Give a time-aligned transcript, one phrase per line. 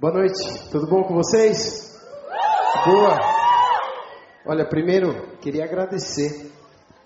[0.00, 1.94] Boa noite, tudo bom com vocês?
[2.86, 3.18] Boa!
[4.46, 6.50] Olha, primeiro queria agradecer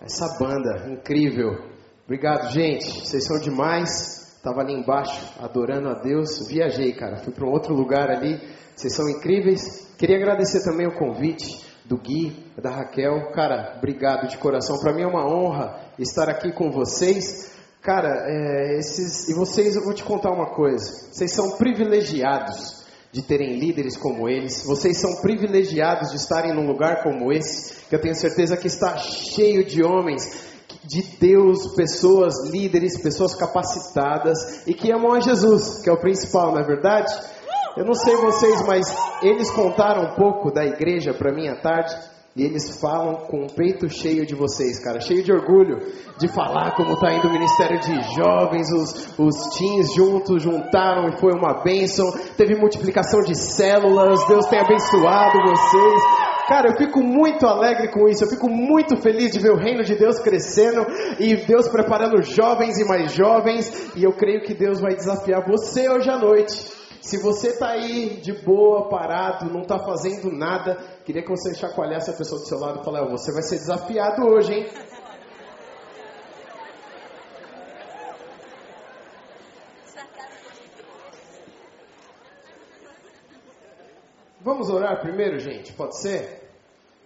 [0.00, 1.58] essa banda incrível.
[2.04, 4.38] Obrigado, gente, vocês são demais.
[4.44, 6.46] Tava ali embaixo adorando a Deus.
[6.46, 8.40] Viajei, cara, fui para um outro lugar ali.
[8.76, 9.92] Vocês são incríveis.
[9.98, 13.32] Queria agradecer também o convite do Gui, da Raquel.
[13.32, 14.78] Cara, obrigado de coração.
[14.78, 17.58] Para mim é uma honra estar aqui com vocês.
[17.82, 21.10] Cara, é, esses e vocês, eu vou te contar uma coisa.
[21.10, 22.83] Vocês são privilegiados
[23.14, 24.64] de terem líderes como eles.
[24.66, 28.96] Vocês são privilegiados de estarem num lugar como esse, que eu tenho certeza que está
[28.96, 35.88] cheio de homens de Deus, pessoas líderes, pessoas capacitadas e que amam a Jesus, que
[35.88, 37.12] é o principal, não é verdade?
[37.76, 38.84] Eu não sei vocês, mas
[39.22, 41.94] eles contaram um pouco da igreja para mim à tarde.
[42.36, 45.78] E eles falam com o peito cheio de vocês, cara, cheio de orgulho
[46.18, 51.20] de falar como está indo o ministério de jovens, os, os teens juntos juntaram e
[51.20, 52.04] foi uma bênção.
[52.36, 56.02] Teve multiplicação de células, Deus tem abençoado vocês.
[56.48, 59.84] Cara, eu fico muito alegre com isso, eu fico muito feliz de ver o reino
[59.84, 60.84] de Deus crescendo
[61.20, 63.92] e Deus preparando jovens e mais jovens.
[63.94, 68.16] E eu creio que Deus vai desafiar você hoje à noite se você está aí
[68.16, 70.74] de boa, parado, não está fazendo nada,
[71.04, 74.26] queria que você chacoalhasse a pessoa do seu lado e falasse: você vai ser desafiado
[74.26, 74.66] hoje, hein?
[84.40, 85.74] Vamos orar primeiro, gente?
[85.74, 86.50] Pode ser?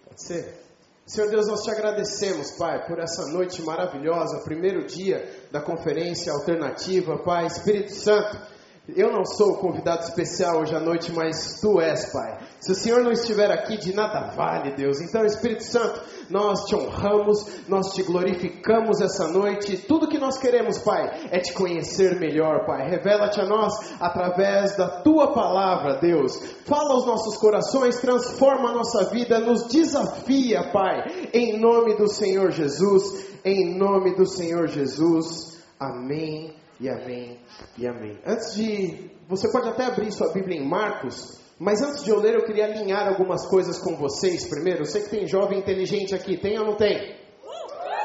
[0.05, 0.63] Pode ser?
[1.05, 7.17] Senhor Deus, nós te agradecemos, Pai, por essa noite maravilhosa, primeiro dia da conferência alternativa,
[7.17, 8.58] Pai, Espírito Santo.
[8.95, 12.37] Eu não sou o convidado especial hoje à noite, mas tu és, Pai.
[12.59, 14.99] Se o Senhor não estiver aqui, de nada vale, Deus.
[15.01, 19.77] Então, Espírito Santo, nós te honramos, nós te glorificamos essa noite.
[19.77, 22.89] Tudo que nós queremos, Pai, é te conhecer melhor, Pai.
[22.89, 26.37] Revela-te a nós através da tua palavra, Deus.
[26.65, 31.29] Fala aos nossos corações, transforma a nossa vida, nos desafia, Pai.
[31.33, 35.57] Em nome do Senhor Jesus, em nome do Senhor Jesus.
[35.79, 37.39] Amém e amém
[37.77, 38.17] e amém.
[38.25, 39.11] Antes de.
[39.27, 42.65] Você pode até abrir sua Bíblia em Marcos, mas antes de eu ler, eu queria
[42.65, 44.81] alinhar algumas coisas com vocês primeiro.
[44.81, 47.19] Eu sei que tem jovem inteligente aqui, tem ou não tem?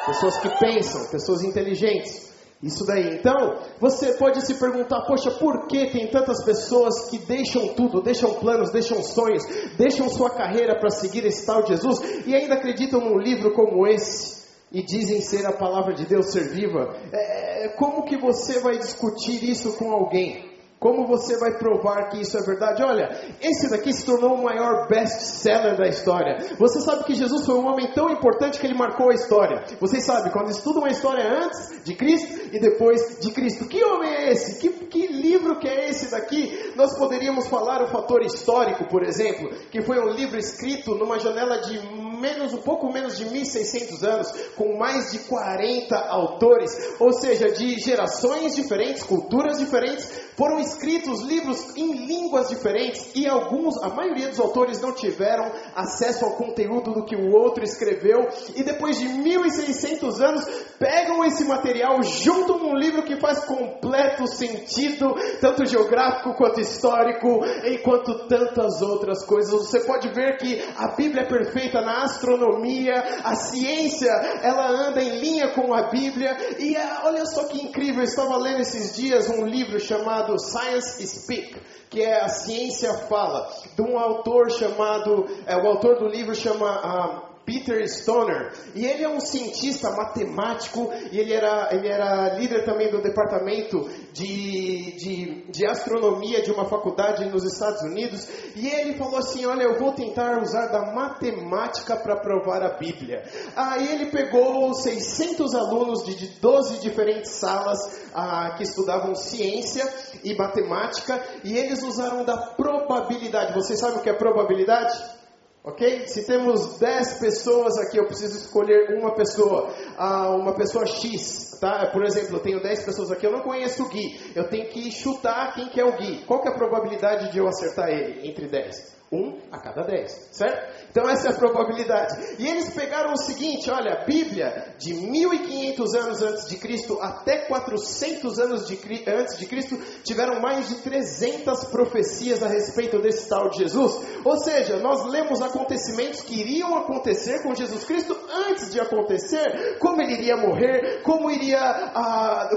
[0.06, 2.34] Pessoas que pensam, pessoas inteligentes.
[2.62, 3.16] Isso daí.
[3.16, 8.34] Então, você pode se perguntar: poxa, por que tem tantas pessoas que deixam tudo, deixam
[8.34, 9.44] planos, deixam sonhos,
[9.78, 14.43] deixam sua carreira para seguir esse tal Jesus e ainda acreditam num livro como esse?
[14.74, 19.48] E dizem ser a palavra de Deus ser viva, é, como que você vai discutir
[19.48, 20.52] isso com alguém?
[20.84, 22.82] Como você vai provar que isso é verdade?
[22.82, 23.08] Olha,
[23.40, 26.36] esse daqui se tornou o maior best-seller da história.
[26.58, 29.64] Você sabe que Jesus foi um homem tão importante que ele marcou a história.
[29.80, 33.66] Vocês sabem, quando estudam uma história antes de Cristo e depois de Cristo.
[33.66, 34.60] Que homem é esse?
[34.60, 36.72] Que, que livro que é esse daqui?
[36.76, 41.62] Nós poderíamos falar o fator histórico, por exemplo, que foi um livro escrito numa janela
[41.62, 41.78] de
[42.14, 47.78] menos, um pouco menos de 1600 anos, com mais de 40 autores, ou seja, de
[47.78, 54.40] gerações diferentes, culturas diferentes, foram escritos livros em línguas diferentes e alguns, a maioria dos
[54.40, 60.20] autores não tiveram acesso ao conteúdo do que o outro escreveu e depois de 1600
[60.20, 60.44] anos
[60.78, 68.26] pegam esse material, juntam num livro que faz completo sentido, tanto geográfico quanto histórico, enquanto
[68.26, 69.52] tantas outras coisas.
[69.52, 74.10] Você pode ver que a Bíblia é perfeita na astronomia, a ciência,
[74.42, 76.36] ela anda em linha com a Bíblia.
[76.58, 81.06] E é, olha só que incrível, eu estava lendo esses dias um livro chamado Science
[81.06, 81.56] Speak,
[81.90, 87.28] que é a ciência fala, de um autor chamado, é, o autor do livro chama
[87.30, 92.64] uh, Peter Stoner, e ele é um cientista matemático, e ele era, ele era líder
[92.64, 98.94] também do departamento de, de, de astronomia de uma faculdade nos Estados Unidos, e ele
[98.94, 103.22] falou assim, olha, eu vou tentar usar da matemática para provar a Bíblia.
[103.54, 107.78] Aí ele pegou 600 alunos de, de 12 diferentes salas
[108.14, 109.86] ah, que estudavam ciência
[110.22, 113.52] e matemática, e eles usaram da probabilidade.
[113.52, 115.23] Vocês sabem o que é probabilidade?
[115.66, 116.06] Ok?
[116.08, 121.90] Se temos 10 pessoas aqui, eu preciso escolher uma pessoa, ah, uma pessoa X, tá?
[121.90, 124.92] Por exemplo, eu tenho 10 pessoas aqui, eu não conheço o Gui, eu tenho que
[124.92, 126.22] chutar quem que é o Gui.
[126.26, 128.93] Qual que é a probabilidade de eu acertar ele entre 10?
[129.14, 130.74] Um a cada dez, certo?
[130.90, 132.36] Então essa é a probabilidade.
[132.38, 137.46] E eles pegaram o seguinte, olha, a Bíblia de 1500 anos antes de Cristo até
[137.46, 143.50] 400 anos de, antes de Cristo tiveram mais de 300 profecias a respeito desse tal
[143.50, 144.00] de Jesus.
[144.24, 148.16] Ou seja, nós lemos acontecimentos que iriam acontecer com Jesus Cristo
[148.48, 151.92] antes de acontecer, como ele iria morrer, como iria,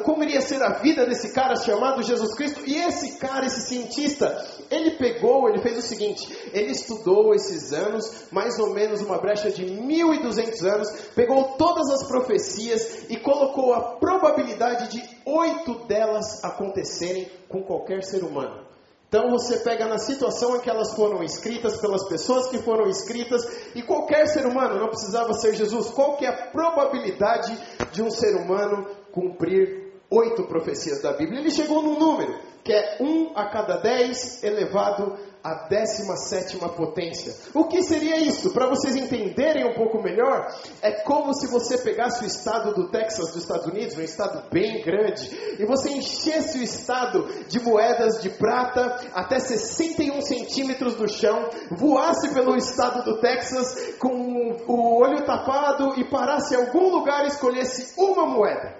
[0.04, 2.62] como iria ser a vida desse cara chamado Jesus Cristo.
[2.66, 8.26] E esse cara, esse cientista, ele pegou, ele fez o seguinte: ele estudou esses anos,
[8.32, 13.96] mais ou menos uma brecha de 1200 anos, pegou todas as profecias e colocou a
[13.98, 18.68] probabilidade de oito delas acontecerem com qualquer ser humano.
[19.10, 23.42] Então você pega na situação em que elas foram escritas, pelas pessoas que foram escritas,
[23.74, 27.58] e qualquer ser humano, não precisava ser Jesus, qual que é a probabilidade
[27.94, 31.40] de um ser humano cumprir oito profecias da Bíblia?
[31.40, 35.18] Ele chegou num número, que é um a cada dez elevado
[35.48, 37.34] a 17 potência.
[37.54, 38.52] O que seria isso?
[38.52, 43.32] Para vocês entenderem um pouco melhor, é como se você pegasse o estado do Texas,
[43.32, 48.30] dos Estados Unidos, um estado bem grande, e você enchesse o estado de moedas de
[48.30, 54.10] prata até 61 centímetros do chão, voasse pelo estado do Texas com
[54.68, 58.76] o olho tapado e parasse em algum lugar e escolhesse uma moeda.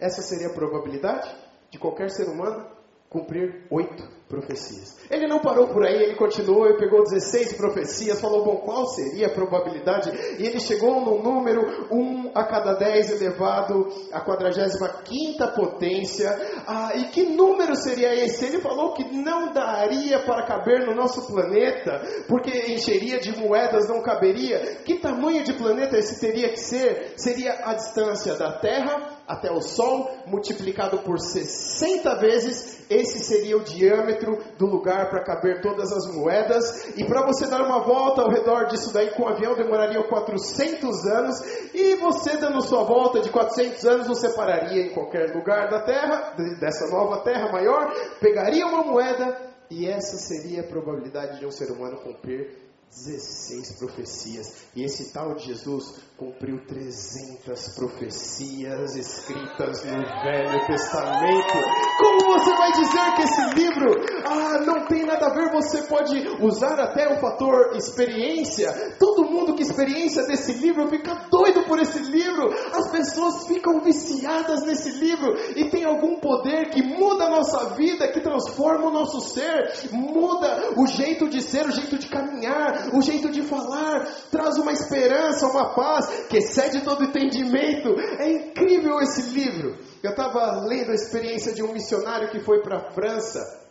[0.00, 1.28] Essa seria a probabilidade
[1.70, 2.77] de qualquer ser humano
[3.08, 4.98] cumprir oito profecias.
[5.10, 9.26] Ele não parou por aí, ele continuou e pegou 16 profecias, falou, bom, qual seria
[9.26, 10.10] a probabilidade?
[10.38, 16.28] E ele chegou no número 1 a cada 10 elevado à 45 potência.
[16.66, 18.44] Ah, e que número seria esse?
[18.44, 24.02] Ele falou que não daria para caber no nosso planeta, porque encheria de moedas, não
[24.02, 24.76] caberia.
[24.84, 27.14] Que tamanho de planeta esse teria que ser?
[27.16, 33.62] Seria a distância da Terra até o Sol, multiplicado por 60 vezes, esse seria o
[33.62, 36.96] diâmetro do lugar para caber todas as moedas.
[36.96, 41.06] E para você dar uma volta ao redor disso daí com o avião demoraria 400
[41.06, 41.40] anos.
[41.74, 46.34] E você dando sua volta de 400 anos, você pararia em qualquer lugar da Terra,
[46.58, 49.36] dessa nova Terra maior, pegaria uma moeda
[49.70, 52.56] e essa seria a probabilidade de um ser humano cumprir
[52.90, 54.68] 16 profecias.
[54.74, 61.54] E esse tal de Jesus cumpriu 300 profecias escritas no Velho Testamento.
[61.96, 63.86] Como você vai dizer que esse livro
[64.26, 65.52] ah, não tem nada a ver?
[65.52, 68.96] Você pode usar até o fator experiência.
[68.98, 72.52] Todo mundo que experiência desse livro fica doido por esse livro.
[72.72, 78.08] As pessoas ficam viciadas nesse livro e tem algum poder que muda a nossa vida,
[78.08, 83.00] que transforma o nosso ser, muda o jeito de ser, o jeito de caminhar o
[83.00, 87.98] jeito de falar, traz uma esperança, uma paz que excede todo entendimento.
[88.18, 89.76] É incrível esse livro.
[90.02, 93.67] Eu estava lendo a experiência de um missionário que foi para a França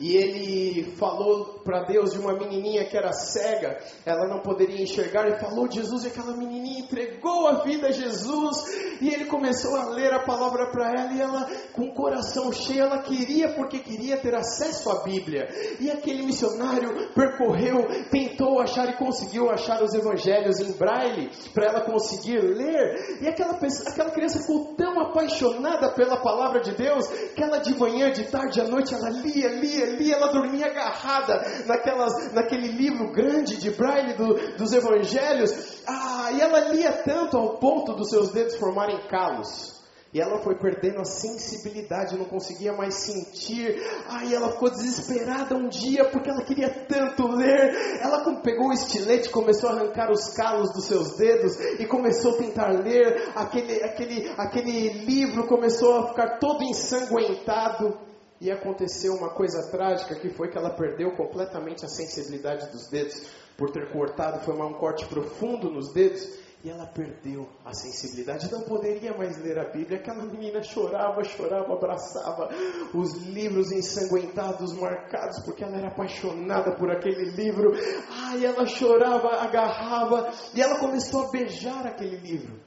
[0.00, 5.28] e ele falou para Deus de uma menininha que era cega, ela não poderia enxergar,
[5.28, 8.56] e falou Jesus, e aquela menininha entregou a vida a Jesus,
[9.00, 12.82] e ele começou a ler a palavra para ela, e ela, com o coração cheio,
[12.82, 15.48] ela queria, porque queria ter acesso à Bíblia,
[15.80, 21.80] e aquele missionário percorreu, tentou achar e conseguiu achar os evangelhos em braille, para ela
[21.80, 27.58] conseguir ler, e aquela, aquela criança ficou tão apaixonada pela palavra de Deus, que ela
[27.58, 32.68] de manhã, de tarde, à noite, ela lia, lia, ali ela dormia agarrada naquelas, naquele
[32.68, 35.82] livro grande de braille do, dos evangelhos.
[35.86, 39.74] Ah, e ela lia tanto ao ponto dos seus dedos formarem calos.
[40.14, 43.82] E ela foi perdendo a sensibilidade, não conseguia mais sentir.
[44.06, 47.74] Aí ela ficou desesperada um dia porque ela queria tanto ler.
[48.00, 52.38] Ela pegou o estilete, começou a arrancar os calos dos seus dedos e começou a
[52.38, 53.32] tentar ler.
[53.34, 57.98] Aquele, aquele, aquele livro começou a ficar todo ensanguentado.
[58.40, 63.14] E aconteceu uma coisa trágica que foi que ela perdeu completamente a sensibilidade dos dedos
[63.56, 68.62] por ter cortado, foi um corte profundo nos dedos e ela perdeu a sensibilidade, não
[68.62, 69.98] poderia mais ler a Bíblia.
[69.98, 72.48] Aquela menina chorava, chorava, abraçava
[72.94, 77.70] os livros ensanguentados, marcados, porque ela era apaixonada por aquele livro.
[78.08, 82.58] Ai, ela chorava, agarrava e ela começou a beijar aquele livro.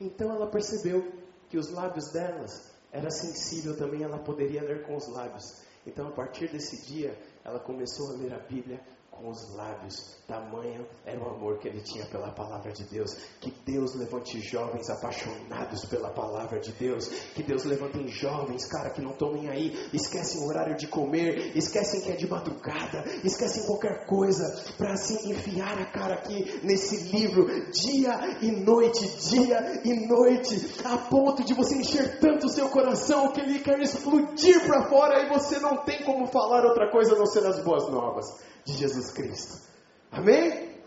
[0.00, 1.12] Então ela percebeu
[1.48, 5.64] que os lábios delas era sensível também, ela poderia ler com os lábios.
[5.84, 8.80] Então, a partir desse dia, ela começou a ler a Bíblia
[9.14, 10.14] com os lábios.
[10.26, 13.14] Tamanho era o amor que ele tinha pela palavra de Deus.
[13.40, 17.08] Que Deus levante jovens apaixonados pela palavra de Deus.
[17.34, 21.56] Que Deus levante jovens, cara, que não estão nem aí, esquecem o horário de comer,
[21.56, 24.44] esquecem que é de madrugada, esquecem qualquer coisa
[24.78, 30.96] para se enfiar a cara aqui nesse livro, dia e noite, dia e noite, a
[30.96, 35.28] ponto de você encher tanto o seu coração que ele quer explodir para fora e
[35.28, 39.10] você não tem como falar outra coisa a não ser as boas novas de Jesus
[39.12, 39.60] Cristo.
[40.10, 40.80] Amém?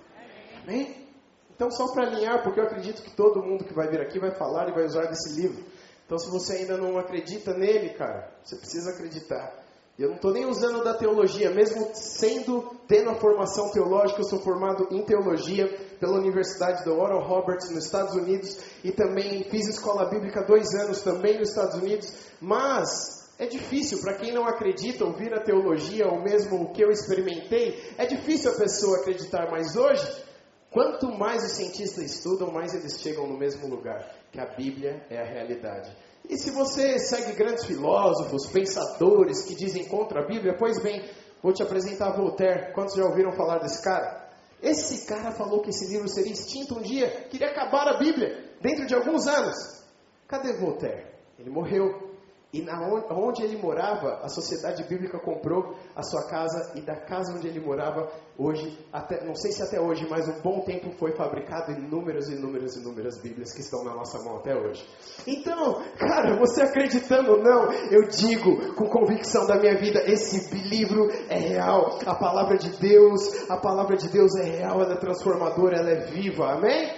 [0.63, 1.07] Amém?
[1.55, 4.31] Então, só para alinhar, porque eu acredito que todo mundo que vai vir aqui vai
[4.31, 5.63] falar e vai usar desse livro.
[6.05, 9.65] Então, se você ainda não acredita nele, cara, você precisa acreditar.
[9.98, 14.39] Eu não estou nem usando da teologia, mesmo sendo, tendo a formação teológica, eu sou
[14.39, 15.67] formado em teologia
[16.00, 21.01] pela Universidade do Oral Roberts nos Estados Unidos e também fiz escola bíblica dois anos
[21.01, 26.22] também nos Estados Unidos, mas é difícil para quem não acredita ouvir a teologia ou
[26.22, 30.24] mesmo o que eu experimentei, é difícil a pessoa acreditar, mas hoje,
[30.72, 35.22] quanto mais os cientistas estudam, mais eles chegam no mesmo lugar, que a Bíblia é
[35.22, 35.96] a realidade.
[36.29, 41.08] E se você segue grandes filósofos, pensadores que dizem contra a Bíblia, pois bem,
[41.41, 42.74] vou te apresentar Voltaire.
[42.74, 44.27] Quantos já ouviram falar desse cara?
[44.62, 48.88] Esse cara falou que esse livro seria extinto um dia, queria acabar a Bíblia dentro
[48.88, 49.56] de alguns anos.
[50.27, 51.06] Cadê Voltaire?
[51.39, 52.06] Ele morreu.
[52.54, 52.80] E na
[53.12, 57.60] onde ele morava, a sociedade bíblica comprou a sua casa e da casa onde ele
[57.60, 62.30] morava, hoje, até, não sei se até hoje, mas um bom tempo foi fabricado inúmeras,
[62.30, 64.88] inúmeras, inúmeras Bíblias que estão na nossa mão até hoje.
[65.27, 71.10] Então, cara, você acreditando ou não, eu digo com convicção da minha vida, esse livro
[71.27, 72.00] é real.
[72.06, 76.06] A palavra de Deus, a palavra de Deus é real, ela é transformadora, ela é
[76.06, 76.54] viva.
[76.54, 76.96] Amém?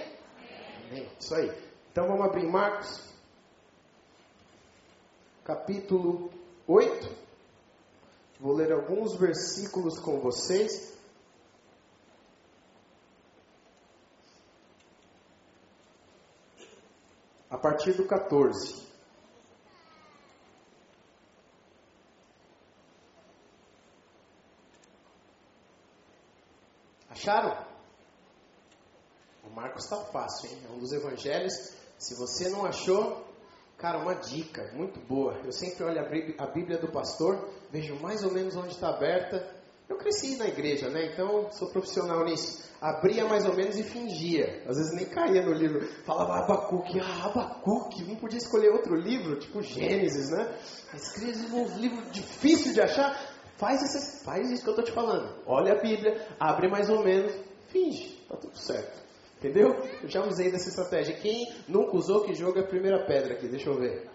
[0.88, 1.08] Amém.
[1.18, 1.50] Isso aí.
[1.90, 3.09] Então vamos abrir Marcos
[5.50, 6.30] capítulo
[6.64, 7.12] 8.
[8.38, 10.96] Vou ler alguns versículos com vocês.
[17.50, 18.88] A partir do 14.
[27.08, 27.66] Acharam?
[29.42, 30.62] O Marcos está fácil, hein?
[30.64, 31.52] É um dos evangelhos.
[31.98, 33.29] Se você não achou,
[33.80, 35.40] Cara, uma dica muito boa.
[35.42, 35.98] Eu sempre olho
[36.38, 39.58] a Bíblia do pastor, vejo mais ou menos onde está aberta.
[39.88, 41.06] Eu cresci na igreja, né?
[41.06, 42.70] Então sou profissional nisso.
[42.78, 44.62] Abria mais ou menos e fingia.
[44.68, 45.80] Às vezes nem caía no livro.
[46.04, 48.04] Falava Abacuque, ah, Abacuque.
[48.04, 50.58] Não podia escolher outro livro, tipo Gênesis, né?
[50.92, 53.18] Escreve um livro difícil de achar.
[53.56, 55.42] Faz, esse, faz isso que eu estou te falando.
[55.46, 57.34] Olha a Bíblia, abre mais ou menos,
[57.68, 58.22] finge.
[58.28, 59.09] Tá tudo certo.
[59.40, 59.74] Entendeu?
[60.02, 61.16] Eu já usei dessa estratégia.
[61.16, 63.48] Quem nunca usou, que joga a primeira pedra aqui.
[63.48, 64.06] Deixa eu ver.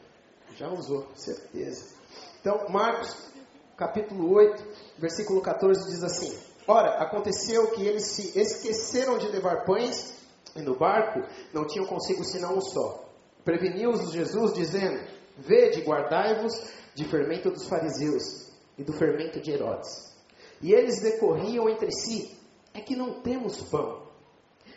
[0.55, 1.96] Já usou, certeza.
[2.39, 3.32] Então, Marcos,
[3.75, 4.63] capítulo 8,
[5.00, 10.13] versículo 14, diz assim: Ora, aconteceu que eles se esqueceram de levar pães,
[10.55, 13.03] e no barco não tinham consigo senão um só.
[13.44, 15.03] Preveniu-os Jesus, dizendo:
[15.39, 16.53] Vede, guardai-vos
[16.94, 20.13] de fermento dos fariseus e do fermento de Herodes.
[20.62, 22.32] E eles decorriam entre si:
[22.75, 24.04] É que não temos pão.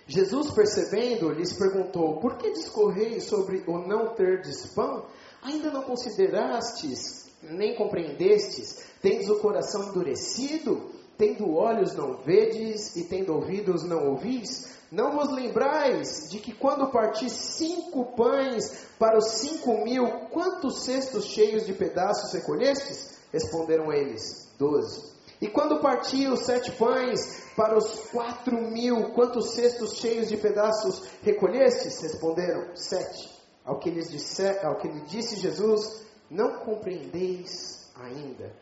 [0.09, 4.41] Jesus, percebendo, lhes perguntou: Por que discorreis sobre o não ter
[4.75, 5.05] pão?
[5.43, 8.85] Ainda não considerastes, nem compreendestes?
[9.03, 10.91] Tendes o coração endurecido?
[11.19, 14.79] Tendo olhos não vedes e tendo ouvidos não ouvis?
[14.91, 21.27] Não vos lembrais de que quando parti cinco pães para os cinco mil, quantos cestos
[21.27, 23.19] cheios de pedaços recolhestes?
[23.31, 25.13] Responderam eles: Doze.
[25.41, 31.03] E quando partiu os sete pães para os quatro mil, quantos cestos cheios de pedaços
[31.25, 32.01] recolhestes?
[32.01, 33.37] Responderam, sete.
[33.65, 38.55] Ao que, lhes disse, ao que lhe disse Jesus, não compreendeis ainda.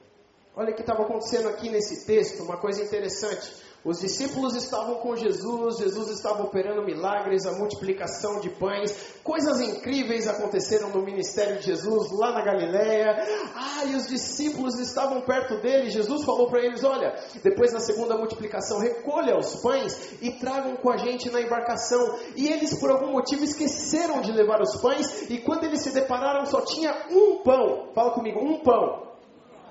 [0.56, 3.62] Olha o que estava acontecendo aqui nesse texto, uma coisa interessante.
[3.86, 10.26] Os discípulos estavam com Jesus, Jesus estava operando milagres, a multiplicação de pães, coisas incríveis
[10.26, 13.16] aconteceram no ministério de Jesus lá na Galiléia.
[13.54, 15.88] Ah, e os discípulos estavam perto dele.
[15.88, 17.14] Jesus falou para eles: Olha,
[17.44, 22.18] depois da segunda multiplicação, recolha os pães e tragam com a gente na embarcação.
[22.34, 26.44] E eles, por algum motivo, esqueceram de levar os pães, e quando eles se depararam,
[26.44, 27.92] só tinha um pão.
[27.94, 29.15] Fala comigo, um pão.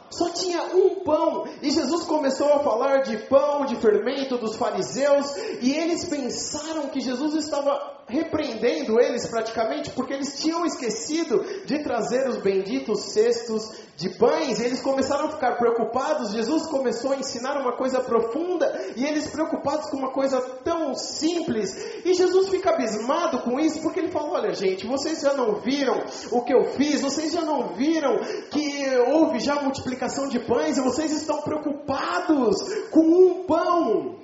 [0.09, 1.45] Só tinha um pão.
[1.61, 5.35] E Jesus começou a falar de pão, de fermento dos fariseus.
[5.61, 12.29] E eles pensaram que Jesus estava repreendendo eles praticamente, porque eles tinham esquecido de trazer
[12.29, 14.59] os benditos cestos de pães.
[14.59, 16.31] Eles começaram a ficar preocupados.
[16.31, 18.71] Jesus começou a ensinar uma coisa profunda.
[18.95, 21.75] E eles preocupados com uma coisa tão simples.
[22.05, 26.03] E Jesus fica abismado com isso, porque ele falou: Olha, gente, vocês já não viram
[26.31, 27.01] o que eu fiz?
[27.01, 28.19] Vocês já não viram
[28.51, 29.94] que houve já multiplicação
[30.29, 30.77] de pães?
[30.77, 32.57] E vocês estão preocupados
[32.91, 34.19] com um pão.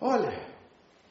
[0.00, 0.46] Olha,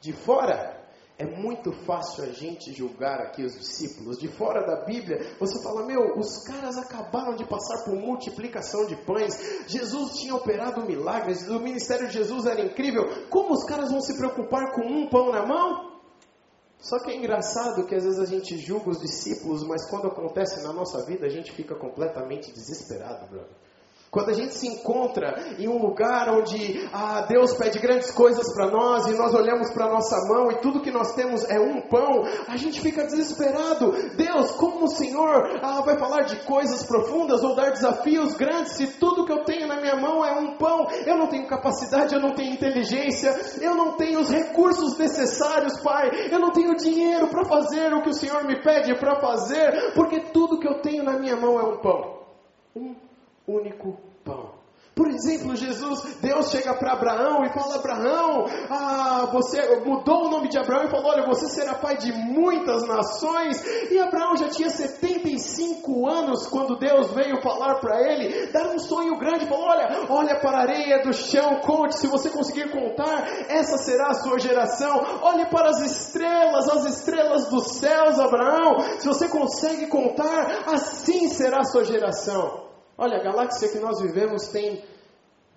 [0.00, 0.80] de fora
[1.20, 4.18] é muito fácil a gente julgar aqui os discípulos.
[4.18, 8.96] De fora da Bíblia, você fala: Meu, os caras acabaram de passar por multiplicação de
[8.96, 9.34] pães.
[9.66, 11.46] Jesus tinha operado milagres.
[11.46, 13.28] O ministério de Jesus era incrível.
[13.28, 15.90] Como os caras vão se preocupar com um pão na mão?
[16.78, 20.62] Só que é engraçado que às vezes a gente julga os discípulos, mas quando acontece
[20.62, 23.54] na nossa vida, a gente fica completamente desesperado, brother.
[24.10, 28.68] Quando a gente se encontra em um lugar onde ah, Deus pede grandes coisas para
[28.68, 31.80] nós e nós olhamos para a nossa mão e tudo que nós temos é um
[31.82, 33.92] pão, a gente fica desesperado.
[34.16, 38.88] Deus, como o Senhor ah, vai falar de coisas profundas ou dar desafios grandes se
[38.98, 40.88] tudo que eu tenho na minha mão é um pão?
[41.06, 46.10] Eu não tenho capacidade, eu não tenho inteligência, eu não tenho os recursos necessários, Pai,
[46.32, 50.18] eu não tenho dinheiro para fazer o que o Senhor me pede para fazer, porque
[50.32, 52.18] tudo que eu tenho na minha mão é um pão.
[52.74, 53.09] Um
[53.56, 54.60] único pão.
[55.00, 60.48] Por exemplo, Jesus, Deus chega para Abraão e fala: Abraão, ah, você mudou o nome
[60.48, 63.64] de Abraão e falou: Olha, você será pai de muitas nações.
[63.90, 69.16] E Abraão já tinha 75 anos quando Deus veio falar para ele, dar um sonho
[69.18, 73.78] grande: falou: Olha, olha para a areia do chão, conte, se você conseguir contar, essa
[73.78, 75.02] será a sua geração.
[75.22, 81.60] Olhe para as estrelas, as estrelas dos céus, Abraão, se você consegue contar, assim será
[81.60, 82.69] a sua geração.
[83.02, 84.84] Olha, a galáxia que nós vivemos tem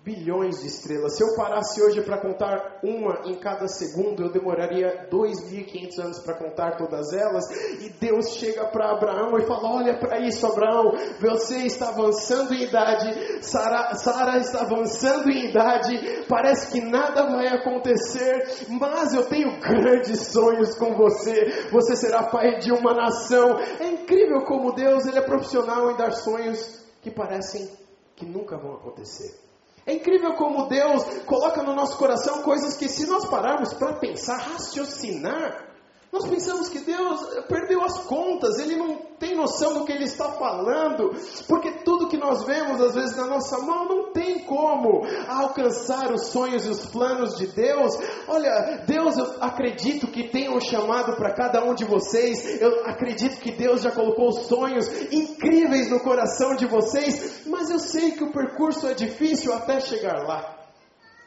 [0.02, 1.14] bilhões de estrelas.
[1.14, 6.38] Se eu parasse hoje para contar uma em cada segundo, eu demoraria 2.500 anos para
[6.38, 7.44] contar todas elas.
[7.82, 12.62] E Deus chega para Abraão e fala: Olha para isso, Abraão, você está avançando em
[12.62, 19.60] idade, Sara, Sara está avançando em idade, parece que nada vai acontecer, mas eu tenho
[19.60, 21.68] grandes sonhos com você.
[21.70, 23.58] Você será pai de uma nação.
[23.80, 27.70] É incrível como Deus ele é profissional em dar sonhos que parecem
[28.16, 29.38] que nunca vão acontecer.
[29.86, 34.38] É incrível como Deus coloca no nosso coração coisas que, se nós pararmos para pensar,
[34.38, 35.68] raciocinar,
[36.10, 40.32] nós pensamos que Deus perdeu as contas, Ele não tem noção do que Ele está
[40.32, 41.14] falando,
[41.46, 46.28] porque tudo que nós vemos às vezes na nossa mão não tem como alcançar os
[46.28, 47.96] sonhos e os planos de Deus.
[48.28, 53.40] Olha, Deus, eu acredito que tem um chamado para cada um de vocês, eu acredito
[53.40, 58.32] que Deus já colocou sonhos incríveis no coração de vocês, mas eu sei que o
[58.32, 60.56] percurso é difícil até chegar lá,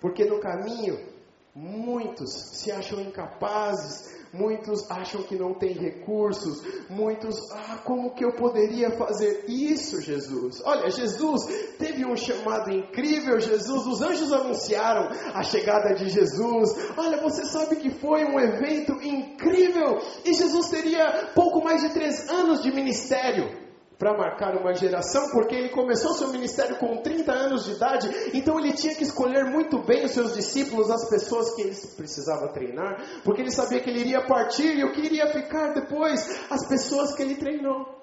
[0.02, 1.17] porque no caminho
[1.58, 8.34] muitos se acham incapazes, muitos acham que não tem recursos, muitos, ah, como que eu
[8.34, 10.62] poderia fazer isso, Jesus?
[10.64, 11.46] Olha, Jesus
[11.80, 16.70] teve um chamado incrível, Jesus, os anjos anunciaram a chegada de Jesus.
[16.96, 22.30] Olha, você sabe que foi um evento incrível e Jesus teria pouco mais de três
[22.30, 23.67] anos de ministério
[23.98, 28.60] para marcar uma geração, porque ele começou seu ministério com 30 anos de idade, então
[28.60, 33.22] ele tinha que escolher muito bem os seus discípulos, as pessoas que ele precisava treinar,
[33.24, 37.16] porque ele sabia que ele iria partir e o que iria ficar depois, as pessoas
[37.16, 37.98] que ele treinou.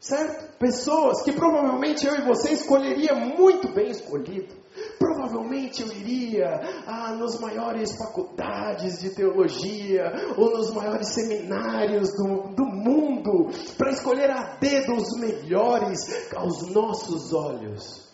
[0.00, 0.56] Certo?
[0.58, 4.54] Pessoas que provavelmente eu e você escolheria muito bem escolhido.
[4.98, 12.64] Provavelmente eu iria ah, nos maiores faculdades de teologia ou nos maiores seminários do, do
[12.64, 18.08] mundo para escolher a dedo os melhores aos nossos olhos.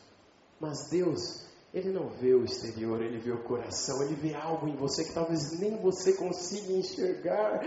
[0.61, 1.44] Mas Deus,
[1.75, 5.13] Ele não vê o exterior, Ele vê o coração, Ele vê algo em você que
[5.13, 7.61] talvez nem você consiga enxergar.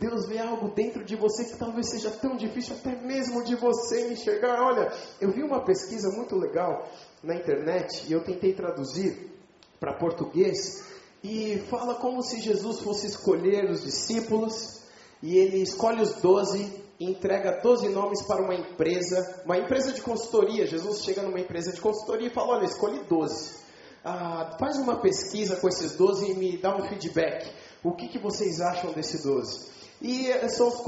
[0.00, 4.12] Deus vê algo dentro de você que talvez seja tão difícil até mesmo de você
[4.12, 4.60] enxergar.
[4.60, 6.90] Olha, eu vi uma pesquisa muito legal
[7.22, 9.30] na internet e eu tentei traduzir
[9.78, 10.84] para português
[11.22, 14.82] e fala como se Jesus fosse escolher os discípulos
[15.22, 20.00] e ele escolhe os doze e entrega doze nomes para uma empresa, uma empresa de
[20.00, 20.66] consultoria.
[20.66, 23.62] Jesus chega numa empresa de consultoria e fala: Olha, escolhi doze.
[24.04, 27.50] Ah, faz uma pesquisa com esses doze e me dá um feedback.
[27.84, 29.70] O que, que vocês acham desse doze?
[30.00, 30.80] E eh, são os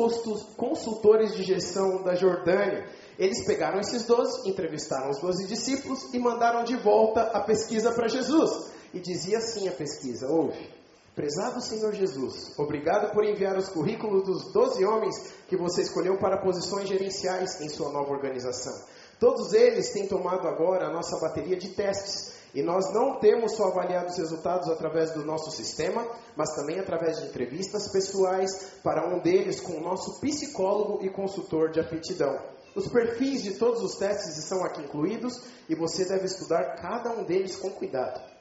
[0.56, 2.84] consultores de gestão da Jordânia.
[3.16, 8.08] Eles pegaram esses doze, entrevistaram os doze discípulos e mandaram de volta a pesquisa para
[8.08, 8.72] Jesus.
[8.92, 10.68] E dizia assim a pesquisa: ouve.
[11.14, 15.14] Prezado Senhor Jesus, obrigado por enviar os currículos dos doze homens
[15.46, 18.74] que você escolheu para posições gerenciais em sua nova organização.
[19.20, 23.68] Todos eles têm tomado agora a nossa bateria de testes e nós não temos só
[23.68, 29.20] avaliado os resultados através do nosso sistema, mas também através de entrevistas pessoais para um
[29.20, 32.36] deles com o nosso psicólogo e consultor de aptidão.
[32.74, 37.22] Os perfis de todos os testes estão aqui incluídos e você deve estudar cada um
[37.22, 38.33] deles com cuidado.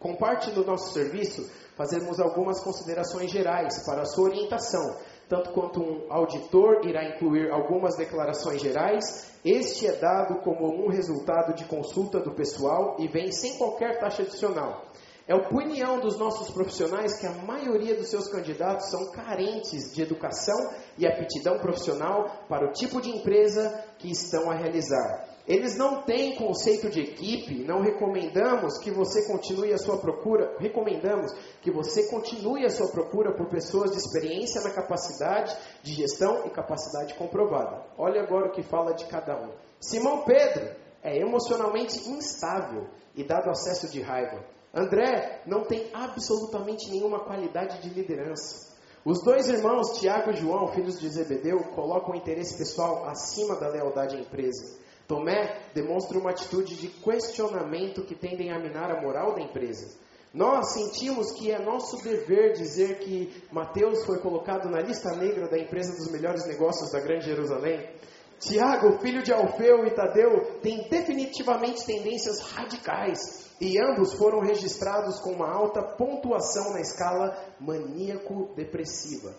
[0.00, 4.96] Com parte do nosso serviço, fazemos algumas considerações gerais para a sua orientação,
[5.28, 11.54] tanto quanto um auditor irá incluir algumas declarações gerais, este é dado como um resultado
[11.54, 14.86] de consulta do pessoal e vem sem qualquer taxa adicional.
[15.28, 20.56] É opinião dos nossos profissionais que a maioria dos seus candidatos são carentes de educação
[20.96, 25.29] e aptidão profissional para o tipo de empresa que estão a realizar.
[25.50, 31.32] Eles não têm conceito de equipe, não recomendamos que você continue a sua procura, recomendamos
[31.60, 36.50] que você continue a sua procura por pessoas de experiência na capacidade de gestão e
[36.50, 37.84] capacidade comprovada.
[37.98, 39.50] Olha agora o que fala de cada um.
[39.80, 40.70] Simão Pedro,
[41.02, 42.86] é emocionalmente instável
[43.16, 44.44] e dado acesso de raiva.
[44.72, 48.70] André não tem absolutamente nenhuma qualidade de liderança.
[49.04, 53.66] Os dois irmãos, Tiago e João, filhos de Zebedeu, colocam o interesse pessoal acima da
[53.66, 54.78] lealdade à empresa.
[55.10, 59.98] Tomé demonstra uma atitude de questionamento que tendem a minar a moral da empresa.
[60.32, 65.58] Nós sentimos que é nosso dever dizer que Mateus foi colocado na lista negra da
[65.58, 67.90] empresa dos melhores negócios da Grande Jerusalém.
[68.38, 75.32] Tiago, filho de Alfeu e Tadeu, tem definitivamente tendências radicais e ambos foram registrados com
[75.32, 79.34] uma alta pontuação na escala maníaco-depressiva.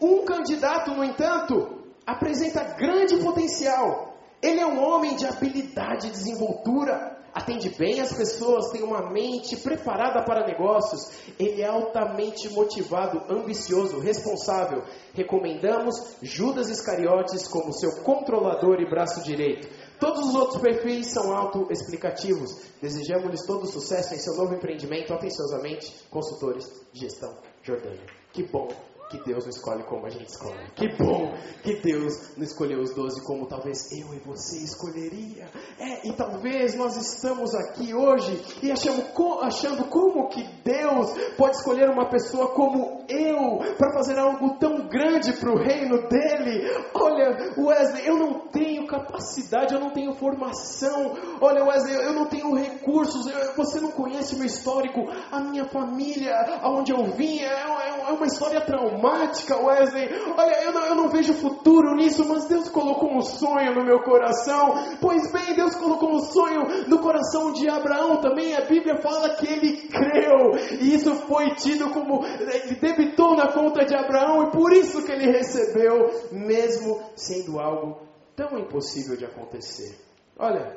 [0.00, 4.15] Um candidato, no entanto, apresenta grande potencial.
[4.42, 9.56] Ele é um homem de habilidade e desenvoltura, atende bem as pessoas, tem uma mente
[9.56, 11.10] preparada para negócios.
[11.38, 14.82] Ele é altamente motivado, ambicioso, responsável.
[15.14, 19.68] Recomendamos Judas Iscariotes como seu controlador e braço direito.
[19.98, 22.58] Todos os outros perfis são autoexplicativos.
[22.80, 28.04] Desejamos-lhes todo sucesso em seu novo empreendimento, atenciosamente, consultores de gestão Jordânia.
[28.32, 28.68] Que bom
[29.10, 30.70] que Deus não escolhe como a gente escolhe.
[30.74, 35.48] Que bom que Deus não escolheu os doze como talvez eu e você escolheria.
[35.78, 39.04] É, e talvez nós estamos aqui hoje e achamos,
[39.42, 45.32] achando como que Deus pode escolher uma pessoa como eu para fazer algo tão grande
[45.34, 46.68] para o reino dele.
[46.94, 51.14] Olha, Wesley, eu não tenho capacidade, eu não tenho formação.
[51.40, 53.26] Olha, Wesley, eu não tenho recursos.
[53.26, 58.12] Eu, você não conhece meu histórico, a minha família, aonde eu vim, é, é, é
[58.12, 60.08] uma história traumática, Wesley.
[60.36, 64.00] Olha, eu não, eu não vejo futuro nisso, mas Deus colocou um sonho no meu
[64.02, 64.74] coração.
[65.00, 68.54] Pois bem, Deus colocou um sonho no coração de Abraão também.
[68.54, 72.24] A Bíblia fala que ele creu, e isso foi tido como.
[72.24, 78.06] Ele debitou na conta de Abraão, e por isso que ele recebeu, mesmo sendo algo
[78.34, 79.98] tão impossível de acontecer.
[80.38, 80.76] Olha,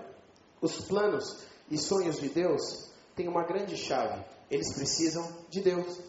[0.61, 4.23] os planos e sonhos de Deus têm uma grande chave.
[4.49, 5.99] Eles precisam de Deus.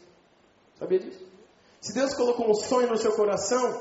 [0.79, 1.30] Sabia disso?
[1.81, 3.81] Se Deus colocou um sonho no seu coração,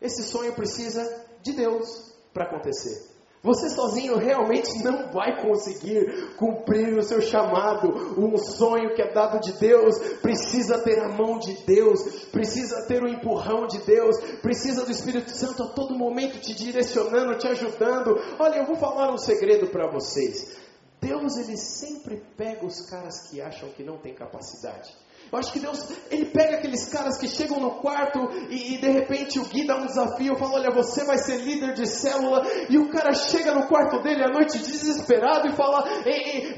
[0.00, 1.02] esse sonho precisa
[1.42, 3.18] de Deus para acontecer.
[3.40, 7.88] Você sozinho realmente não vai conseguir cumprir o seu chamado.
[8.18, 13.00] Um sonho que é dado de Deus precisa ter a mão de Deus, precisa ter
[13.00, 18.16] o empurrão de Deus, precisa do Espírito Santo a todo momento te direcionando, te ajudando.
[18.40, 20.56] Olha, eu vou falar um segredo para vocês.
[21.00, 24.92] Deus ele sempre pega os caras que acham que não tem capacidade.
[25.30, 28.88] Eu acho que Deus, Ele pega aqueles caras que chegam no quarto e, e, de
[28.88, 32.78] repente o Gui dá um desafio, fala, olha, você vai ser líder de célula, e
[32.78, 35.84] o cara chega no quarto dele à noite desesperado e fala,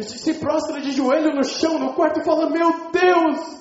[0.03, 3.61] se prostra de joelho no chão no quarto e fala, meu Deus,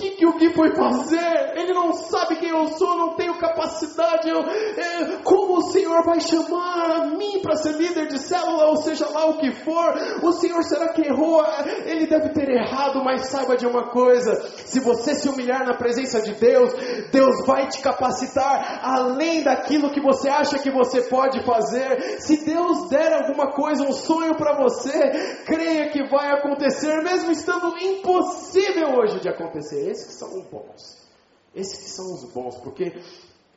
[0.00, 1.52] que, que o Gui foi fazer?
[1.54, 4.28] Ele não sabe quem eu sou, não tenho capacidade.
[4.28, 8.76] Eu, é, como o Senhor vai chamar a mim para ser líder de célula, ou
[8.78, 9.94] seja lá o que for?
[10.22, 11.44] O Senhor será que errou?
[11.84, 16.22] Ele deve ter errado, mas saiba de uma coisa: se você se humilhar na presença
[16.22, 16.72] de Deus,
[17.12, 22.20] Deus vai te capacitar além daquilo que você acha que você pode fazer.
[22.20, 27.76] Se Deus der alguma coisa, um sonho para você, creia que vai acontecer, mesmo estando
[27.78, 31.08] impossível hoje de acontecer esses que são os bons.
[31.54, 32.92] Esses que são os bons, porque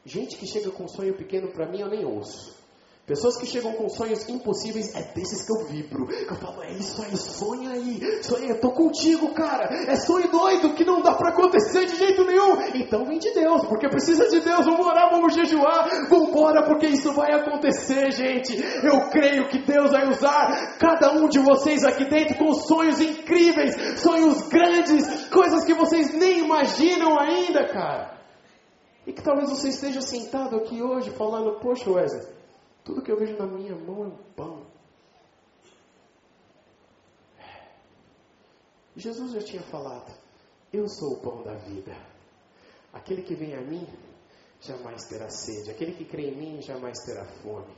[0.05, 2.62] gente que chega com um sonho pequeno para mim eu nem ouço.
[3.05, 6.07] Pessoas que chegam com sonhos impossíveis, é desses que eu vibro.
[6.09, 9.65] Eu falo, é isso aí, sonha aí, sonha, eu tô contigo, cara.
[9.89, 12.61] É sonho doido que não dá para acontecer de jeito nenhum.
[12.73, 14.65] Então vem de Deus, porque precisa de Deus.
[14.65, 18.55] Vamos orar, vamos jejuar, vamos embora, porque isso vai acontecer, gente.
[18.81, 23.99] Eu creio que Deus vai usar cada um de vocês aqui dentro com sonhos incríveis,
[23.99, 28.17] sonhos grandes, coisas que vocês nem imaginam ainda, cara.
[29.05, 32.42] E que talvez você esteja sentado aqui hoje falando, poxa, Wesley.
[32.83, 34.65] Tudo que eu vejo na minha mão é um pão.
[38.95, 40.13] Jesus já tinha falado:
[40.71, 41.95] Eu sou o pão da vida.
[42.91, 43.87] Aquele que vem a mim
[44.61, 45.71] jamais terá sede.
[45.71, 47.73] Aquele que crê em mim jamais terá fome.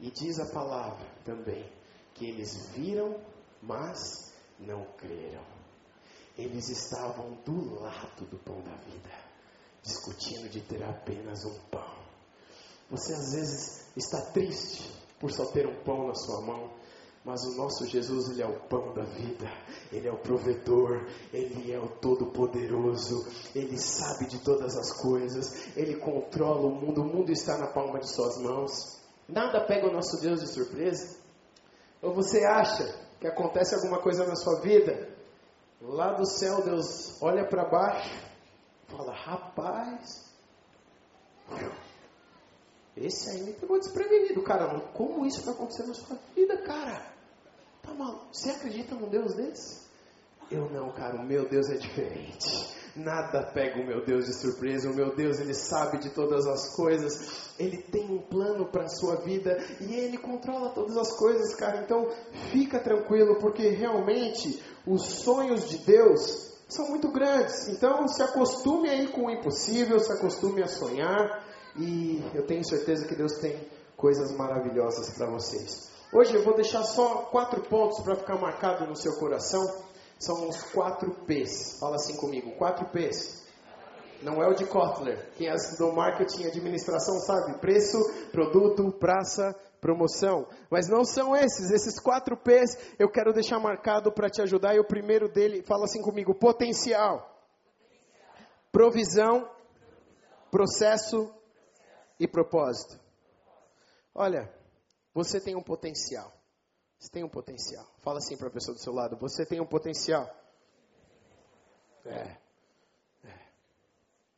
[0.00, 1.70] E diz a palavra também
[2.14, 3.20] que eles viram,
[3.62, 5.44] mas não creram.
[6.36, 9.10] Eles estavam do lado do pão da vida,
[9.82, 12.03] discutindo de ter apenas um pão.
[12.94, 16.70] Você às vezes está triste por só ter um pão na sua mão,
[17.24, 19.50] mas o nosso Jesus, Ele é o pão da vida,
[19.90, 25.96] Ele é o provedor, Ele é o todo-poderoso, Ele sabe de todas as coisas, Ele
[25.96, 29.00] controla o mundo, o mundo está na palma de Suas mãos.
[29.28, 31.16] Nada pega o nosso Deus de surpresa.
[32.00, 35.12] Ou você acha que acontece alguma coisa na sua vida?
[35.80, 38.24] Lá do céu, Deus olha para baixo,
[38.86, 40.32] fala: Rapaz,
[42.96, 44.80] Esse aí me pegou desprevenido, cara.
[44.92, 47.12] Como isso vai acontecer na sua vida, cara?
[47.82, 48.26] Tá maluco?
[48.32, 49.84] Você acredita num Deus desse?
[50.50, 51.16] Eu não, cara.
[51.16, 52.72] O meu Deus é diferente.
[52.94, 54.88] Nada pega o meu Deus de surpresa.
[54.88, 57.52] O meu Deus, ele sabe de todas as coisas.
[57.58, 61.82] Ele tem um plano para a sua vida e ele controla todas as coisas, cara.
[61.82, 62.08] Então,
[62.52, 67.68] fica tranquilo, porque realmente os sonhos de Deus são muito grandes.
[67.68, 71.44] Então, se acostume aí com o impossível, se acostume a sonhar
[71.76, 73.58] e eu tenho certeza que Deus tem
[73.96, 75.90] coisas maravilhosas para vocês.
[76.12, 79.62] Hoje eu vou deixar só quatro pontos para ficar marcado no seu coração.
[80.18, 81.78] São os quatro P's.
[81.80, 83.44] Fala assim comigo, quatro P's.
[84.22, 85.32] Não é o de Kotler.
[85.36, 87.58] Quem é do marketing e administração sabe.
[87.58, 87.98] Preço,
[88.30, 90.46] produto, praça, promoção.
[90.70, 91.70] Mas não são esses.
[91.70, 94.74] Esses quatro P's eu quero deixar marcado para te ajudar.
[94.74, 97.28] E o primeiro dele, fala assim comigo, potencial.
[98.70, 99.50] Provisão,
[100.50, 101.30] processo
[102.18, 102.98] e propósito.
[104.14, 104.52] Olha,
[105.12, 106.32] você tem um potencial.
[106.98, 107.86] Você tem um potencial.
[107.98, 110.28] Fala assim para a pessoa do seu lado: você tem um potencial.
[112.04, 112.36] É.
[113.24, 113.38] é.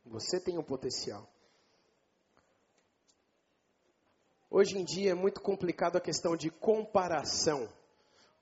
[0.05, 1.29] Você tem um potencial.
[4.49, 7.69] Hoje em dia é muito complicado a questão de comparação.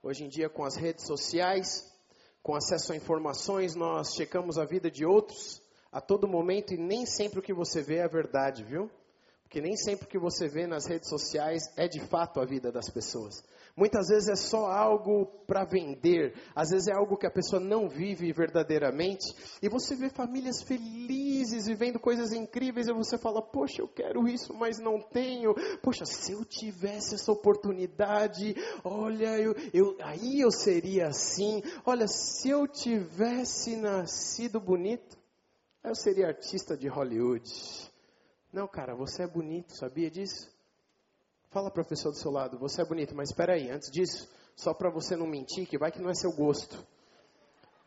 [0.02, 1.90] Hoje em dia, com as redes sociais,
[2.42, 7.06] com acesso a informações, nós checamos a vida de outros a todo momento e nem
[7.06, 8.90] sempre o que você vê é a verdade, viu?
[9.54, 12.72] Porque nem sempre o que você vê nas redes sociais é de fato a vida
[12.72, 13.40] das pessoas.
[13.76, 17.88] Muitas vezes é só algo para vender, às vezes é algo que a pessoa não
[17.88, 19.32] vive verdadeiramente.
[19.62, 24.52] E você vê famílias felizes vivendo coisas incríveis e você fala: Poxa, eu quero isso,
[24.52, 25.54] mas não tenho.
[25.80, 31.62] Poxa, se eu tivesse essa oportunidade, olha, eu, eu, aí eu seria assim.
[31.86, 35.16] Olha, se eu tivesse nascido bonito,
[35.84, 37.93] eu seria artista de Hollywood.
[38.54, 40.48] Não, cara, você é bonito, sabia disso?
[41.50, 44.30] Fala para a pessoa do seu lado, você é bonito, mas espera aí, antes disso,
[44.54, 46.78] só para você não mentir, que vai que não é seu gosto.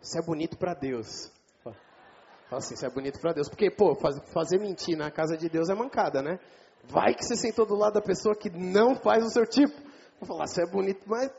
[0.02, 1.32] Você é bonito para Deus.
[1.64, 3.48] Fala assim, você é bonito para Deus.
[3.48, 6.38] Porque, pô, faz, fazer mentir na casa de Deus é mancada, né?
[6.84, 9.76] Vai que você sentou do lado da pessoa que não faz o seu tipo.
[10.20, 11.32] Vou falar, você é bonito, mas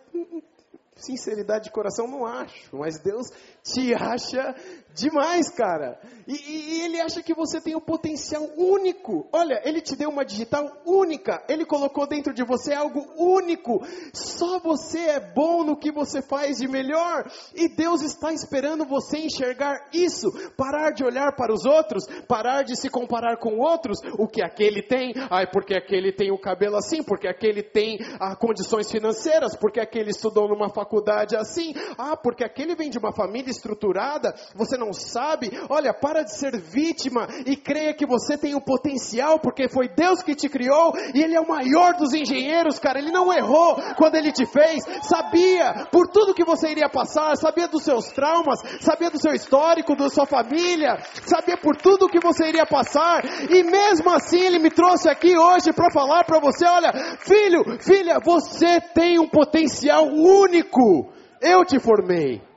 [0.96, 2.74] sinceridade de coração, não acho.
[2.76, 3.26] Mas Deus
[3.62, 4.54] te acha
[4.98, 5.98] demais, cara.
[6.28, 9.26] E, e, ele acha que você tem um potencial único.
[9.32, 11.42] Olha, ele te deu uma digital única.
[11.48, 13.82] Ele colocou dentro de você algo único.
[14.12, 17.30] Só você é bom no que você faz de melhor.
[17.54, 20.30] E Deus está esperando você enxergar isso.
[20.54, 22.04] Parar de olhar para os outros.
[22.28, 23.98] Parar de se comparar com outros.
[24.18, 25.14] O que aquele tem.
[25.30, 27.02] Ai, porque aquele tem o cabelo assim.
[27.02, 29.56] Porque aquele tem ah, condições financeiras.
[29.56, 31.72] Porque aquele estudou numa faculdade assim.
[31.96, 34.34] Ah, porque aquele vem de uma família estruturada.
[34.54, 39.38] Você não sabe, olha, para de ser vítima e creia que você tem o potencial,
[39.40, 42.98] porque foi Deus que te criou e Ele é o maior dos engenheiros, cara.
[42.98, 47.68] Ele não errou quando Ele te fez, sabia por tudo que você iria passar, sabia
[47.68, 52.48] dos seus traumas, sabia do seu histórico, da sua família, sabia por tudo que você
[52.48, 56.92] iria passar e mesmo assim Ele me trouxe aqui hoje para falar para você: olha,
[57.20, 61.12] filho, filha, você tem um potencial único.
[61.40, 62.47] Eu te formei.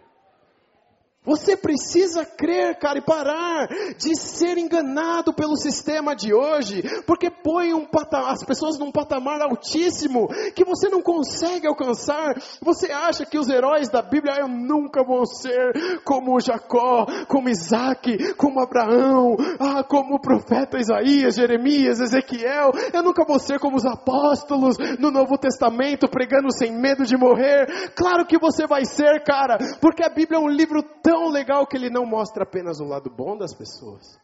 [1.24, 7.76] Você precisa crer, cara, e parar de ser enganado pelo sistema de hoje, porque põe
[7.76, 12.34] um as pessoas num patamar altíssimo que você não consegue alcançar.
[12.60, 18.34] Você acha que os heróis da Bíblia eu nunca vou ser como Jacó, como Isaac,
[18.34, 22.72] como Abraão, ah, como o profeta Isaías, Jeremias, Ezequiel.
[22.92, 27.92] Eu nunca vou ser como os apóstolos no Novo Testamento, pregando sem medo de morrer.
[27.96, 31.68] Claro que você vai ser, cara, porque a Bíblia é um livro tão tão legal
[31.68, 34.18] que ele não mostra apenas o lado bom das pessoas,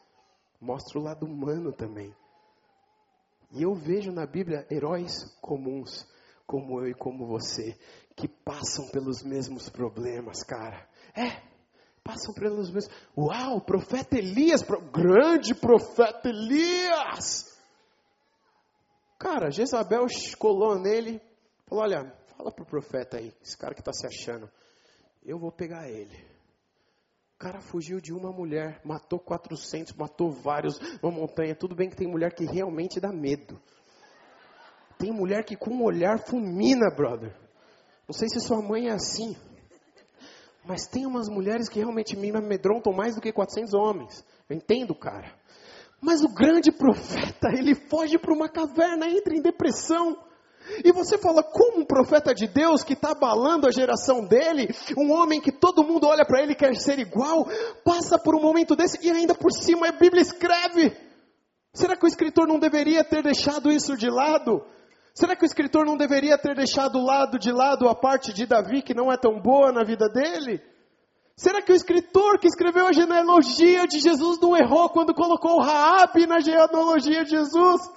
[0.62, 2.16] mostra o lado humano também.
[3.52, 6.08] E eu vejo na Bíblia heróis comuns,
[6.46, 7.78] como eu e como você,
[8.16, 10.88] que passam pelos mesmos problemas, cara.
[11.14, 11.42] É,
[12.06, 12.96] passam pelos mesmos.
[13.18, 17.54] Uau, profeta Elias, grande profeta Elias!
[19.20, 20.06] Cara, Jezabel
[20.40, 21.22] colou nele,
[21.66, 24.50] falou: Olha, fala pro profeta aí, esse cara que está se achando,
[25.26, 26.37] eu vou pegar ele.
[27.38, 31.54] O cara fugiu de uma mulher, matou 400, matou vários, uma montanha.
[31.54, 33.62] Tudo bem que tem mulher que realmente dá medo.
[34.98, 37.32] Tem mulher que com um olhar fulmina, brother.
[38.08, 39.38] Não sei se sua mãe é assim.
[40.66, 44.26] Mas tem umas mulheres que realmente me amedrontam mais do que 400 homens.
[44.50, 45.32] Eu entendo, cara.
[46.02, 50.18] Mas o grande profeta, ele foge para uma caverna, entra em depressão.
[50.84, 55.12] E você fala, como um profeta de Deus que está abalando a geração dele, um
[55.12, 57.48] homem que todo mundo olha para ele e quer ser igual,
[57.84, 60.96] passa por um momento desse e ainda por cima a Bíblia escreve.
[61.74, 64.64] Será que o escritor não deveria ter deixado isso de lado?
[65.14, 68.82] Será que o escritor não deveria ter deixado lado de lado a parte de Davi
[68.82, 70.62] que não é tão boa na vida dele?
[71.36, 76.26] Será que o escritor que escreveu a genealogia de Jesus não errou quando colocou Raabe
[76.26, 77.97] na genealogia de Jesus?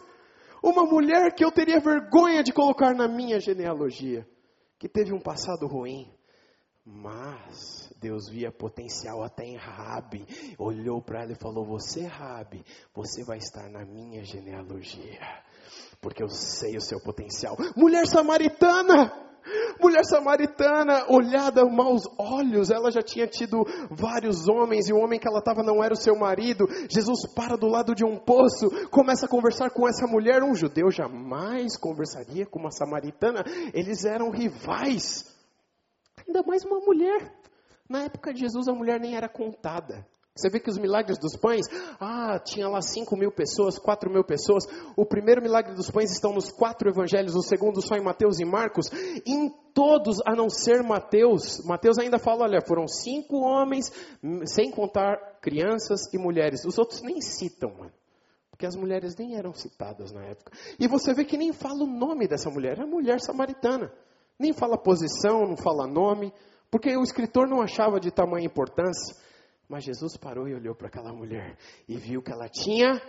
[0.63, 4.27] Uma mulher que eu teria vergonha de colocar na minha genealogia,
[4.79, 6.13] que teve um passado ruim,
[6.85, 10.27] mas Deus via potencial até em Raabe,
[10.59, 15.21] olhou para ela e falou: "Você, Raabe, você vai estar na minha genealogia,
[16.01, 17.57] porque eu sei o seu potencial".
[17.77, 19.30] Mulher samaritana,
[19.81, 25.27] Mulher samaritana, olhada maus olhos, ela já tinha tido vários homens e o homem que
[25.27, 26.67] ela estava não era o seu marido.
[26.89, 30.43] Jesus para do lado de um poço, começa a conversar com essa mulher.
[30.43, 35.25] Um judeu jamais conversaria com uma samaritana, eles eram rivais.
[36.27, 37.33] Ainda mais uma mulher.
[37.89, 40.07] Na época de Jesus, a mulher nem era contada.
[40.37, 41.67] Você vê que os milagres dos pães,
[41.99, 44.65] ah, tinha lá 5 mil pessoas, 4 mil pessoas.
[44.97, 48.45] O primeiro milagre dos pães estão nos quatro evangelhos, o segundo só em Mateus e
[48.45, 48.87] Marcos.
[49.27, 51.65] Em todos, a não ser Mateus.
[51.65, 53.93] Mateus ainda fala: olha, foram cinco homens,
[54.47, 56.65] sem contar crianças e mulheres.
[56.65, 57.93] Os outros nem citam, mano.
[58.51, 60.53] Porque as mulheres nem eram citadas na época.
[60.79, 63.93] E você vê que nem fala o nome dessa mulher, é a mulher samaritana.
[64.39, 66.33] Nem fala posição, não fala nome,
[66.71, 69.17] porque o escritor não achava de tamanha importância.
[69.71, 71.57] Mas Jesus parou e olhou para aquela mulher
[71.89, 73.01] e viu que ela tinha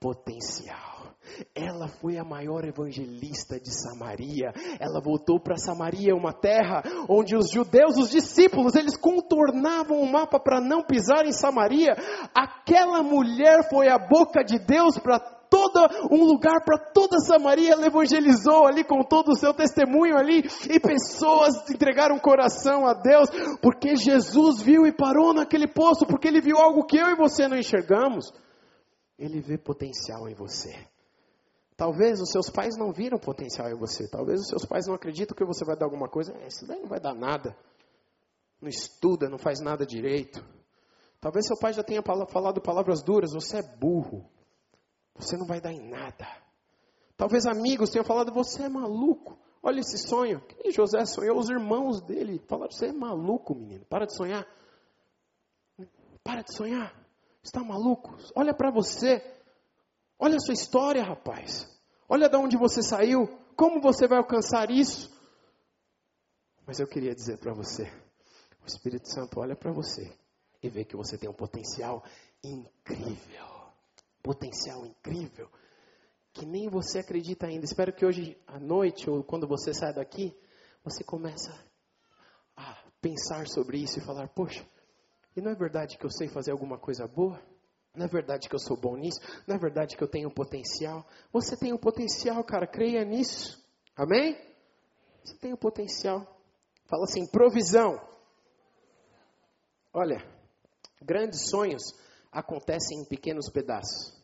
[0.00, 1.14] potencial.
[1.54, 4.54] Ela foi a maior evangelista de Samaria.
[4.80, 10.40] Ela voltou para Samaria, uma terra onde os judeus, os discípulos, eles contornavam o mapa
[10.40, 11.94] para não pisar em Samaria.
[12.34, 15.20] Aquela mulher foi a boca de Deus para
[15.50, 20.44] todo um lugar para toda Samaria, ela evangelizou ali com todo o seu testemunho ali,
[20.70, 23.28] e pessoas entregaram o coração a Deus,
[23.60, 27.48] porque Jesus viu e parou naquele poço, porque ele viu algo que eu e você
[27.48, 28.32] não enxergamos.
[29.18, 30.74] Ele vê potencial em você.
[31.76, 34.06] Talvez os seus pais não viram potencial em você.
[34.08, 36.32] Talvez os seus pais não acreditam que você vai dar alguma coisa.
[36.36, 37.56] É, isso daí não vai dar nada.
[38.60, 40.44] Não estuda, não faz nada direito.
[41.20, 43.32] Talvez seu pai já tenha falado palavras duras.
[43.32, 44.28] Você é burro.
[45.14, 46.26] Você não vai dar em nada.
[47.16, 49.38] Talvez amigos tenham falado, você é maluco.
[49.62, 50.40] Olha esse sonho.
[50.40, 53.84] Que nem José sonhou, os irmãos dele falaram, você é maluco, menino.
[53.84, 54.46] Para de sonhar.
[56.24, 56.94] Para de sonhar.
[57.42, 58.16] Está maluco?
[58.34, 59.22] Olha para você.
[60.18, 61.68] Olha a sua história, rapaz.
[62.08, 63.26] Olha de onde você saiu.
[63.56, 65.10] Como você vai alcançar isso?
[66.66, 67.84] Mas eu queria dizer para você:
[68.62, 70.10] o Espírito Santo olha para você
[70.62, 72.02] e vê que você tem um potencial
[72.42, 73.49] incrível
[74.22, 75.48] potencial incrível
[76.32, 77.64] que nem você acredita ainda.
[77.64, 80.34] Espero que hoje à noite ou quando você sai daqui,
[80.84, 81.52] você começa
[82.56, 84.66] a pensar sobre isso e falar: poxa,
[85.36, 87.40] e não é verdade que eu sei fazer alguma coisa boa?
[87.94, 89.20] Não é verdade que eu sou bom nisso?
[89.46, 91.04] Não é verdade que eu tenho potencial?
[91.32, 93.60] Você tem o um potencial, cara, creia nisso.
[93.96, 94.38] Amém?
[95.24, 96.40] Você tem o um potencial.
[96.86, 98.00] Fala assim: provisão.
[99.92, 100.24] Olha,
[101.02, 101.82] grandes sonhos
[102.30, 104.18] acontecem em pequenos pedaços.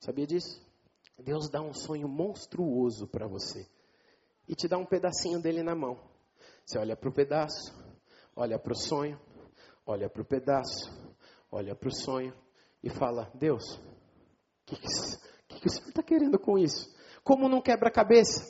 [0.00, 0.62] Sabia disso?
[1.18, 3.66] Deus dá um sonho monstruoso para você
[4.48, 5.98] e te dá um pedacinho dele na mão.
[6.64, 7.72] Você olha para o pedaço,
[8.34, 9.20] olha para o sonho,
[9.86, 10.90] olha para o pedaço,
[11.50, 12.34] olha para o sonho
[12.82, 14.88] e fala: Deus, o que, que,
[15.48, 16.92] que, que o Senhor está querendo com isso?
[17.22, 18.42] Como não quebra-cabeça?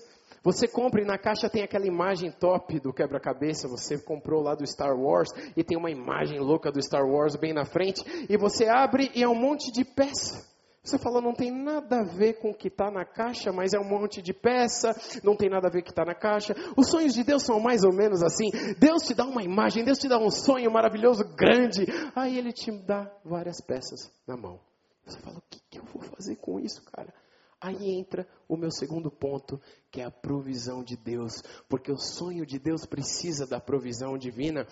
[0.44, 3.66] Você compra e na caixa tem aquela imagem top do quebra-cabeça.
[3.66, 7.54] Você comprou lá do Star Wars e tem uma imagem louca do Star Wars bem
[7.54, 8.04] na frente.
[8.28, 10.52] E você abre e é um monte de peça.
[10.82, 13.78] Você fala, não tem nada a ver com o que está na caixa, mas é
[13.78, 14.90] um monte de peça,
[15.22, 16.54] não tem nada a ver com o que está na caixa.
[16.76, 18.50] Os sonhos de Deus são mais ou menos assim.
[18.78, 21.86] Deus te dá uma imagem, Deus te dá um sonho maravilhoso, grande.
[22.14, 24.60] Aí Ele te dá várias peças na mão.
[25.06, 27.14] Você fala, o que, que eu vou fazer com isso, cara?
[27.64, 29.58] Aí entra o meu segundo ponto,
[29.90, 34.66] que é a provisão de Deus, porque o sonho de Deus precisa da provisão divina.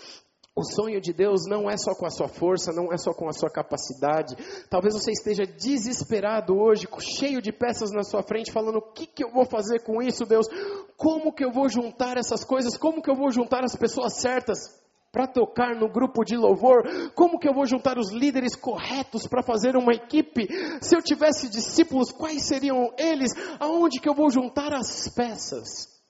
[0.55, 3.27] O sonho de Deus não é só com a sua força, não é só com
[3.31, 4.37] a sua capacidade.
[4.69, 9.25] Talvez você esteja desesperado hoje, cheio de peças na sua frente, falando: o que, que
[9.25, 10.47] eu vou fazer com isso, Deus?
[10.95, 12.77] Como que eu vou juntar essas coisas?
[12.77, 14.82] Como que eu vou juntar as pessoas certas?
[15.13, 16.83] Para tocar no grupo de louvor?
[17.15, 20.49] Como que eu vou juntar os líderes corretos para fazer uma equipe?
[20.81, 23.31] Se eu tivesse discípulos, quais seriam eles?
[23.61, 26.03] Aonde que eu vou juntar as peças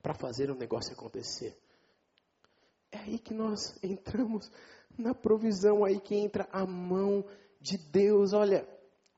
[0.00, 1.58] para fazer o negócio acontecer?
[2.92, 4.48] É aí que nós entramos
[4.96, 7.24] na provisão, aí que entra a mão
[7.60, 8.32] de Deus.
[8.32, 8.64] Olha,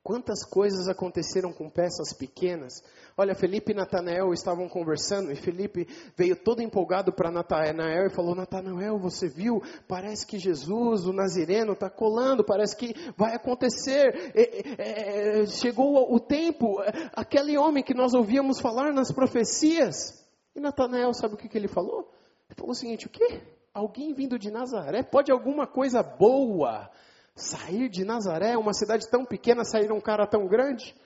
[0.06, 2.80] Quantas coisas aconteceram com peças pequenas?
[3.16, 5.84] Olha, Felipe e Natanael estavam conversando e Felipe
[6.16, 9.60] veio todo empolgado para Natanael e falou: Natanael, você viu?
[9.88, 14.30] Parece que Jesus, o Nazireno, está colando, parece que vai acontecer.
[14.32, 16.76] É, é, chegou o tempo,
[17.12, 20.24] aquele homem que nós ouvíamos falar nas profecias.
[20.54, 22.12] E Natanael, sabe o que, que ele falou?
[22.48, 23.42] Ele falou o seguinte: o quê?
[23.74, 25.02] Alguém vindo de Nazaré?
[25.02, 26.88] Pode alguma coisa boa
[27.36, 30.96] Sair de Nazaré, uma cidade tão pequena, sair um cara tão grande?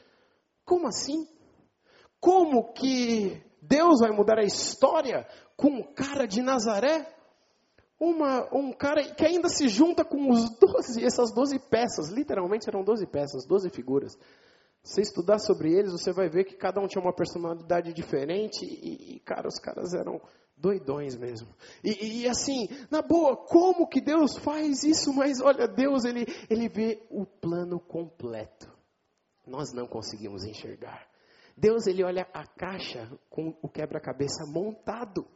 [0.64, 1.26] Como assim?
[2.20, 5.26] Como que Deus vai mudar a história
[5.56, 7.04] com um cara de Nazaré?
[7.98, 12.84] Uma, um cara que ainda se junta com os 12, essas 12 peças, literalmente eram
[12.84, 14.16] 12 peças, 12 figuras.
[14.84, 19.16] Se estudar sobre eles, você vai ver que cada um tinha uma personalidade diferente e,
[19.16, 20.20] e cara, os caras eram
[20.61, 21.48] doidões mesmo.
[21.82, 25.12] E, e, assim, na boa, como que Deus faz isso?
[25.12, 28.70] Mas olha, Deus, ele, ele vê o plano completo.
[29.46, 31.08] Nós não conseguimos enxergar.
[31.56, 35.26] Deus, ele olha a caixa com o quebra-cabeça montado.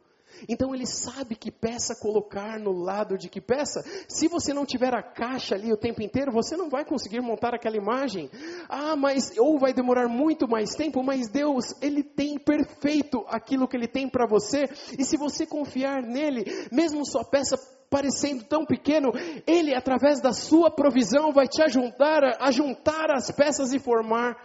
[0.47, 3.83] Então ele sabe que peça colocar no lado de que peça.
[4.07, 7.53] Se você não tiver a caixa ali o tempo inteiro, você não vai conseguir montar
[7.53, 8.29] aquela imagem.
[8.69, 13.75] Ah, mas ou vai demorar muito mais tempo, mas Deus, ele tem perfeito aquilo que
[13.75, 14.65] ele tem para você.
[14.97, 17.57] E se você confiar nele, mesmo sua peça
[17.89, 19.11] parecendo tão pequeno,
[19.45, 24.35] ele através da sua provisão vai te ajudar a juntar as peças e formar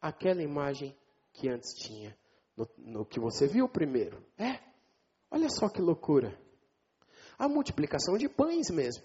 [0.00, 0.96] aquela imagem
[1.32, 2.16] que antes tinha
[2.56, 4.22] no, no que você viu primeiro.
[4.38, 4.67] É
[5.30, 6.38] Olha só que loucura.
[7.38, 9.04] A multiplicação de pães mesmo.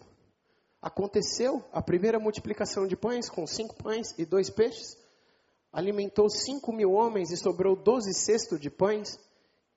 [0.82, 4.98] Aconteceu a primeira multiplicação de pães com cinco pães e dois peixes.
[5.72, 9.18] Alimentou cinco mil homens e sobrou doze cestos de pães.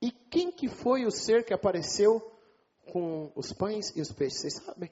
[0.01, 2.21] E quem que foi o ser que apareceu
[2.93, 4.41] com os pães e os peixes?
[4.41, 4.91] Vocês sabem?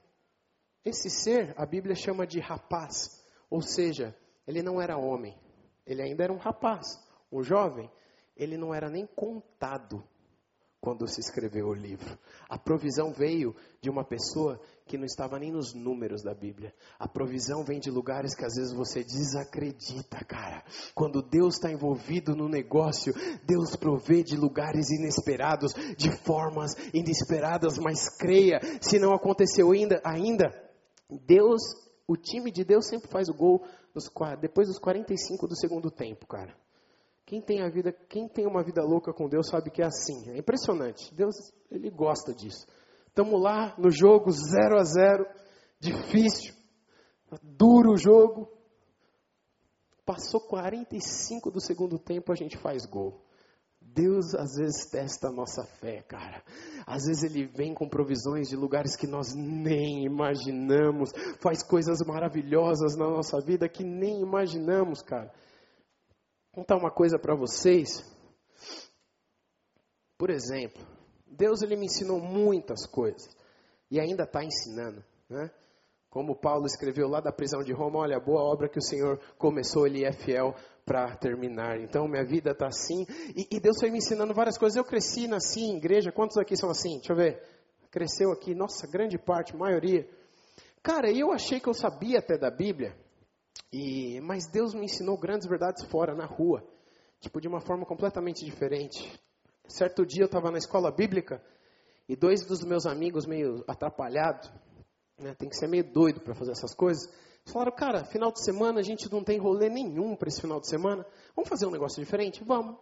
[0.85, 3.25] Esse ser a Bíblia chama de rapaz.
[3.49, 5.39] Ou seja, ele não era homem.
[5.87, 6.87] Ele ainda era um rapaz,
[7.31, 7.91] um jovem.
[8.37, 10.03] Ele não era nem contado
[10.85, 12.19] quando se escreveu o livro.
[12.47, 16.75] A provisão veio de uma pessoa que não estava nem nos números da Bíblia.
[16.99, 20.63] A provisão vem de lugares que às vezes você desacredita, cara.
[20.95, 23.15] Quando Deus está envolvido no negócio,
[23.47, 30.53] Deus provê de lugares inesperados, de formas inesperadas, mas creia, se não aconteceu ainda, ainda
[31.27, 31.63] Deus,
[32.07, 33.65] o time de Deus sempre faz o gol
[34.39, 36.55] depois dos 45 do segundo tempo, cara.
[37.35, 40.31] Quem tem a vida, quem tem uma vida louca com Deus sabe que é assim.
[40.31, 41.13] É impressionante.
[41.13, 41.35] Deus,
[41.69, 42.65] ele gosta disso.
[43.09, 45.27] Estamos lá no jogo 0 a 0,
[45.81, 46.55] difícil,
[47.43, 48.49] duro o jogo.
[50.07, 53.21] Passou 45 do segundo tempo, a gente faz gol.
[53.81, 56.41] Deus às vezes testa a nossa fé, cara.
[56.87, 61.11] Às vezes Ele vem com provisões de lugares que nós nem imaginamos,
[61.43, 65.33] faz coisas maravilhosas na nossa vida que nem imaginamos, cara
[66.55, 68.03] contar uma coisa para vocês.
[70.17, 70.81] Por exemplo,
[71.27, 73.37] Deus ele me ensinou muitas coisas
[73.91, 75.51] e ainda está ensinando, né?
[76.09, 79.19] Como Paulo escreveu lá da prisão de Roma, olha, a boa obra que o Senhor
[79.37, 80.55] começou, Ele é fiel
[80.87, 81.81] para terminar.
[81.81, 83.05] Então, minha vida está assim.
[83.35, 84.77] E, e, Deus foi me ensinando várias coisas.
[84.77, 86.13] Eu cresci, nasci em igreja.
[86.13, 86.99] Quantos aqui são assim?
[86.99, 87.43] Deixa eu ver.
[87.91, 90.09] Cresceu aqui, nossa, grande parte, maioria.
[90.85, 92.97] Cara, eu achei que eu sabia até da Bíblia.
[93.73, 96.65] E, mas Deus me ensinou grandes verdades fora, na rua,
[97.21, 99.21] tipo de uma forma completamente diferente.
[99.67, 101.43] Certo dia eu estava na escola bíblica
[102.09, 104.53] e dois dos meus amigos meio atrapalhados,
[105.19, 107.09] né, tem que ser meio doido para fazer essas coisas,
[107.47, 110.69] falaram, cara, final de semana a gente não tem rolê nenhum para esse final de
[110.69, 112.45] semana, vamos fazer um negócio diferente?
[112.45, 112.77] Vamos,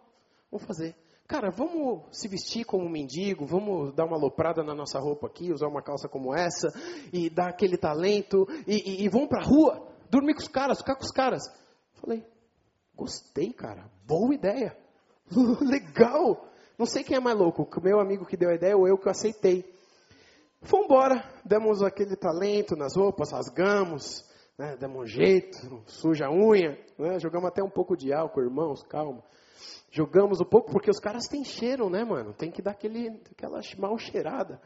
[0.51, 0.95] vamos fazer.
[1.25, 5.67] Cara, vamos se vestir como mendigo, vamos dar uma loprada na nossa roupa aqui, usar
[5.67, 6.67] uma calça como essa,
[7.13, 10.77] e dar aquele talento, e, e, e vamos para a rua dormir com os caras,
[10.77, 11.41] ficar com os caras.
[11.95, 12.23] Falei,
[12.95, 14.77] gostei, cara, boa ideia.
[15.61, 16.47] Legal.
[16.77, 18.97] Não sei quem é mais louco, o meu amigo que deu a ideia ou eu
[18.97, 19.73] que eu aceitei.
[20.61, 24.23] Fomos embora, demos aquele talento nas roupas, rasgamos,
[24.57, 28.83] né, demos um jeito, suja a unha, né, jogamos até um pouco de álcool, irmãos,
[28.83, 29.23] calma.
[29.91, 32.33] Jogamos um pouco, porque os caras têm cheiro, né, mano?
[32.33, 34.59] Tem que dar aquele, aquela mal cheirada.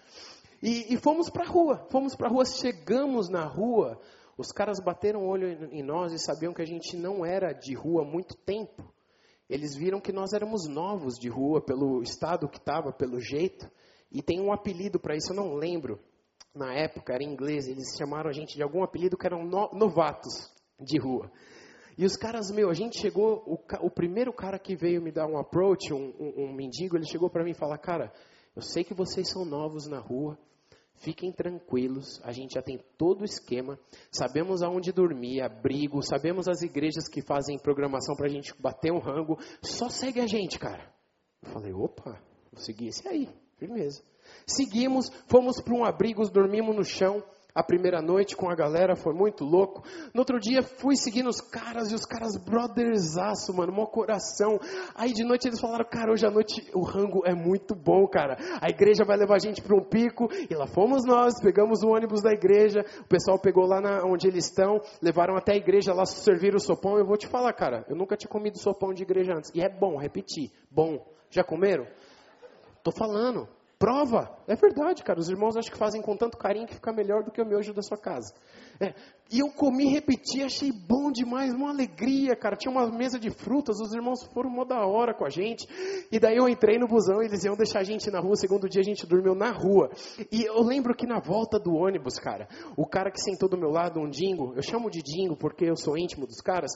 [0.61, 3.99] E, e fomos para a rua, fomos para a rua, chegamos na rua,
[4.37, 7.73] os caras bateram o olho em nós e sabiam que a gente não era de
[7.73, 8.93] rua há muito tempo.
[9.49, 13.69] Eles viram que nós éramos novos de rua, pelo estado que estava, pelo jeito.
[14.11, 15.99] E tem um apelido para isso, eu não lembro.
[16.53, 19.69] Na época era em inglês, eles chamaram a gente de algum apelido que eram no,
[19.73, 21.31] novatos de rua.
[21.97, 23.57] E os caras, meu, a gente chegou, o,
[23.87, 27.29] o primeiro cara que veio me dar um approach, um, um, um mendigo, ele chegou
[27.29, 28.13] para mim e falou: Cara,
[28.55, 30.37] eu sei que vocês são novos na rua,
[30.97, 33.79] Fiquem tranquilos, a gente já tem todo o esquema,
[34.11, 38.99] sabemos aonde dormir, abrigo, sabemos as igrejas que fazem programação para a gente bater um
[38.99, 40.91] rango, só segue a gente, cara.
[41.41, 42.19] Eu falei, opa,
[42.51, 44.01] vou seguir esse aí, firmeza.
[44.45, 47.23] Seguimos, fomos para um abrigo, dormimos no chão,
[47.57, 49.81] a primeira noite com a galera, foi muito louco.
[50.13, 54.59] No outro dia fui seguindo os caras e os caras brothersaço, mano, mó coração.
[54.93, 58.37] Aí de noite eles falaram, cara, hoje à noite o rango é muito bom, cara.
[58.61, 60.27] A igreja vai levar a gente para um pico.
[60.47, 64.27] E lá fomos nós, pegamos o ônibus da igreja, o pessoal pegou lá na, onde
[64.27, 66.99] eles estão, levaram até a igreja lá, serviram o sopão.
[66.99, 69.49] Eu vou te falar, cara, eu nunca tinha comido sopão de igreja antes.
[69.55, 71.03] E é bom, repetir, bom.
[71.31, 71.87] Já comeram?
[72.83, 73.56] Tô falando.
[73.79, 75.19] Prova, é verdade, cara.
[75.19, 77.73] Os irmãos acho que fazem com tanto carinho que fica melhor do que o miojo
[77.73, 78.33] da sua casa.
[78.79, 78.93] É.
[79.29, 82.55] E eu comi, repeti, achei bom demais, uma alegria, cara.
[82.55, 85.67] Tinha uma mesa de frutas, os irmãos foram uma da hora com a gente.
[86.11, 88.35] E daí eu entrei no busão eles iam deixar a gente na rua.
[88.35, 89.91] Segundo dia a gente dormiu na rua.
[90.31, 93.69] E eu lembro que na volta do ônibus, cara, o cara que sentou do meu
[93.69, 96.71] lado, um dingo, eu chamo de dingo porque eu sou íntimo dos caras.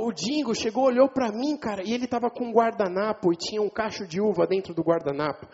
[0.00, 3.62] O dingo chegou, olhou para mim, cara, e ele tava com um guardanapo e tinha
[3.62, 5.46] um cacho de uva dentro do guardanapo.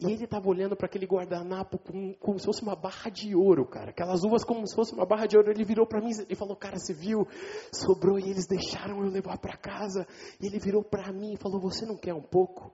[0.00, 1.78] E ele estava olhando para aquele guardanapo
[2.18, 3.90] como, se fosse uma barra de ouro, cara.
[3.90, 5.50] Aquelas uvas como se fosse uma barra de ouro.
[5.50, 7.28] Ele virou para mim e falou: Cara, você viu?
[7.70, 10.06] Sobrou e eles deixaram eu levar para casa.
[10.40, 12.72] E ele virou para mim e falou: Você não quer um pouco?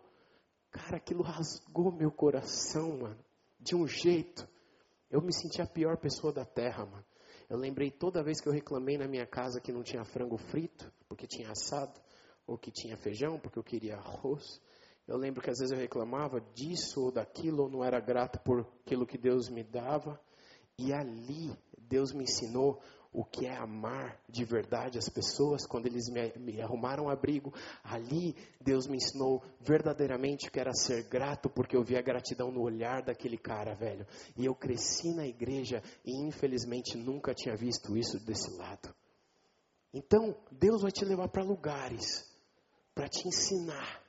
[0.71, 3.19] Cara, aquilo rasgou meu coração, mano.
[3.59, 4.49] De um jeito.
[5.11, 7.05] Eu me senti a pior pessoa da terra, mano.
[7.51, 10.93] Eu lembrei toda vez que eu reclamei na minha casa que não tinha frango frito,
[11.09, 11.99] porque tinha assado,
[12.47, 14.61] ou que tinha feijão, porque eu queria arroz.
[15.07, 18.67] Eu lembro que às vezes eu reclamava disso ou daquilo, ou não era grato por
[18.85, 20.21] aquilo que Deus me dava.
[20.77, 22.83] E ali Deus me ensinou
[23.13, 27.55] o que é amar de verdade as pessoas quando eles me, me arrumaram abrigo.
[27.85, 32.51] Ali Deus me ensinou verdadeiramente o que era ser grato, porque eu vi a gratidão
[32.51, 34.07] no olhar daquele cara, velho.
[34.37, 38.95] E eu cresci na igreja e infelizmente nunca tinha visto isso desse lado.
[39.95, 42.27] Então, Deus vai te levar para lugares
[42.95, 44.06] para te ensinar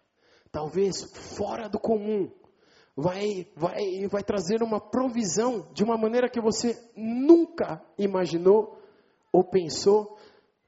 [0.58, 1.04] talvez
[1.38, 2.32] fora do comum,
[2.96, 8.76] vai, vai, vai trazer uma provisão de uma maneira que você nunca imaginou
[9.32, 10.18] ou pensou.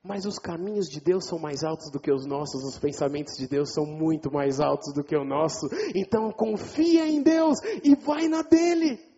[0.03, 3.47] Mas os caminhos de Deus são mais altos do que os nossos, os pensamentos de
[3.47, 5.67] Deus são muito mais altos do que o nosso.
[5.95, 9.08] Então confia em Deus e vai na dele.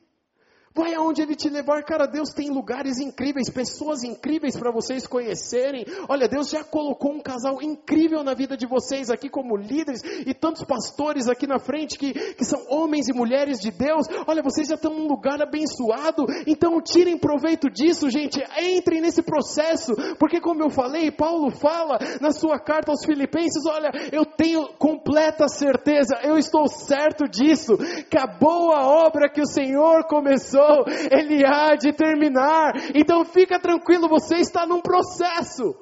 [0.74, 2.08] Vai aonde Ele te levar, cara.
[2.08, 5.86] Deus tem lugares incríveis, pessoas incríveis para vocês conhecerem.
[6.08, 10.34] Olha, Deus já colocou um casal incrível na vida de vocês aqui como líderes e
[10.34, 14.08] tantos pastores aqui na frente que, que são homens e mulheres de Deus.
[14.26, 16.26] Olha, vocês já estão num lugar abençoado.
[16.48, 18.42] Então tirem proveito disso, gente.
[18.58, 23.92] Entrem nesse processo, porque como eu falei, Paulo fala na sua carta aos Filipenses: Olha,
[24.12, 27.78] eu tenho completa certeza, eu estou certo disso,
[28.10, 32.74] que a boa obra que o Senhor começou começou, ele há de terminar.
[32.95, 35.76] Então fica tranquilo, você está num processo.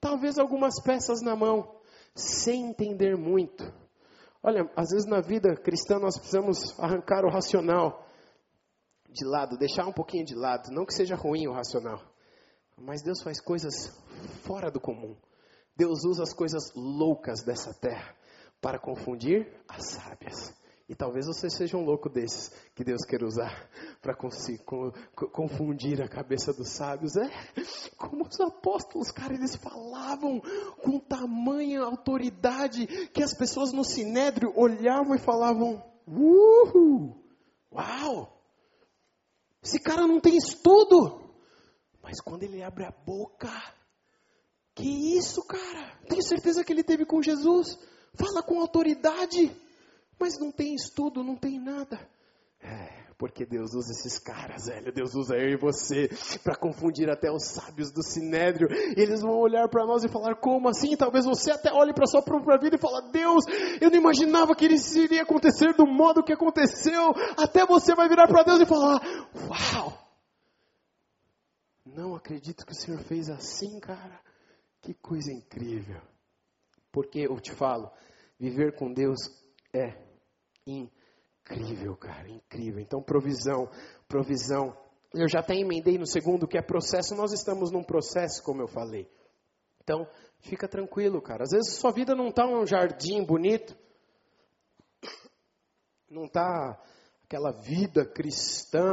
[0.00, 1.74] Talvez algumas peças na mão,
[2.14, 3.64] sem entender muito.
[4.42, 8.06] Olha, às vezes na vida cristã nós precisamos arrancar o racional
[9.08, 10.70] de lado, deixar um pouquinho de lado.
[10.70, 12.00] Não que seja ruim o racional,
[12.76, 13.72] mas Deus faz coisas
[14.44, 15.16] fora do comum.
[15.76, 18.14] Deus usa as coisas loucas dessa terra
[18.60, 20.54] para confundir as sábias.
[20.88, 23.68] E talvez você seja um louco desses que Deus quer usar
[24.00, 24.14] para
[25.32, 27.16] confundir a cabeça dos sábios.
[27.16, 27.28] É
[27.96, 30.40] como os apóstolos, cara, eles falavam
[30.82, 37.20] com tamanha autoridade que as pessoas no sinédrio olhavam e falavam: Uhul!
[37.72, 38.32] Uau!
[39.62, 41.26] Esse cara não tem estudo.
[42.00, 43.50] Mas quando ele abre a boca,
[44.76, 45.98] que isso, cara?
[46.08, 47.76] Tenho certeza que ele teve com Jesus.
[48.14, 49.65] Fala com autoridade.
[50.18, 51.98] Mas não tem estudo, não tem nada.
[52.60, 54.92] É, porque Deus usa esses caras, velho.
[54.92, 56.08] Deus usa eu e você
[56.42, 58.68] para confundir até os sábios do sinédrio.
[58.96, 60.96] Eles vão olhar para nós e falar: como assim?
[60.96, 63.44] Talvez você até olhe para sua própria vida e fale: Deus,
[63.80, 67.12] eu não imaginava que isso iria acontecer do modo que aconteceu.
[67.36, 69.00] Até você vai virar para Deus e falar:
[69.48, 70.06] Uau!
[71.84, 74.20] Não acredito que o Senhor fez assim, cara.
[74.82, 76.00] Que coisa incrível.
[76.92, 77.90] Porque eu te falo,
[78.38, 79.18] viver com Deus
[79.72, 80.05] é
[80.66, 82.80] incrível, cara, incrível.
[82.80, 83.70] Então, provisão,
[84.08, 84.76] provisão.
[85.14, 87.14] Eu já até emendei no segundo, que é processo.
[87.14, 89.08] Nós estamos num processo, como eu falei.
[89.82, 90.06] Então,
[90.40, 91.44] fica tranquilo, cara.
[91.44, 93.76] Às vezes sua vida não está um jardim bonito,
[96.10, 96.82] não está
[97.24, 98.92] aquela vida cristã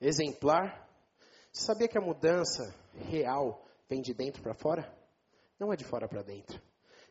[0.00, 0.86] exemplar.
[1.50, 4.94] Você sabia que a mudança real vem de dentro para fora?
[5.58, 6.60] Não é de fora para dentro.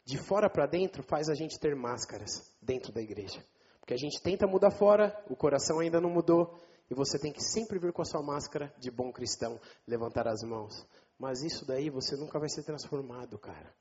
[0.05, 3.43] De fora para dentro faz a gente ter máscaras dentro da igreja.
[3.87, 6.53] Porque a gente tenta mudar fora, o coração ainda não mudou,
[6.91, 10.43] E você tem que sempre vir com a sua máscara de bom cristão, levantar as
[10.43, 10.85] mãos.
[11.17, 13.73] Mas isso daí você nunca vai ser transformado, cara.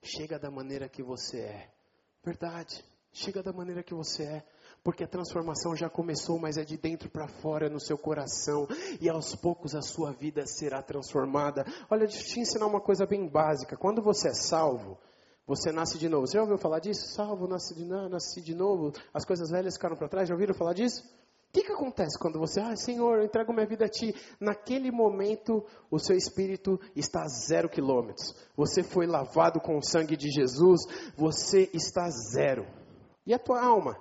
[0.00, 1.70] Chega da maneira que você é.
[2.24, 2.84] Verdade.
[3.12, 4.46] Chega da maneira que você é.
[4.84, 8.66] Porque a transformação já começou, mas é de dentro para fora, no seu coração.
[9.00, 11.64] E aos poucos a sua vida será transformada.
[11.90, 13.76] Olha, deixa eu te ensinar uma coisa bem básica.
[13.76, 14.98] Quando você é salvo,
[15.48, 16.26] você nasce de novo.
[16.26, 17.08] Você já ouviu falar disso?
[17.08, 18.92] Salvo, nasce de, nasce de novo.
[19.14, 20.28] As coisas velhas ficaram para trás.
[20.28, 21.02] Já ouviram falar disso?
[21.48, 24.14] O que, que acontece quando você, ah, Senhor, eu entrego minha vida a Ti?
[24.38, 28.36] Naquele momento, o seu espírito está a zero quilômetros.
[28.54, 30.82] Você foi lavado com o sangue de Jesus,
[31.16, 32.66] você está zero.
[33.26, 33.96] E a tua alma?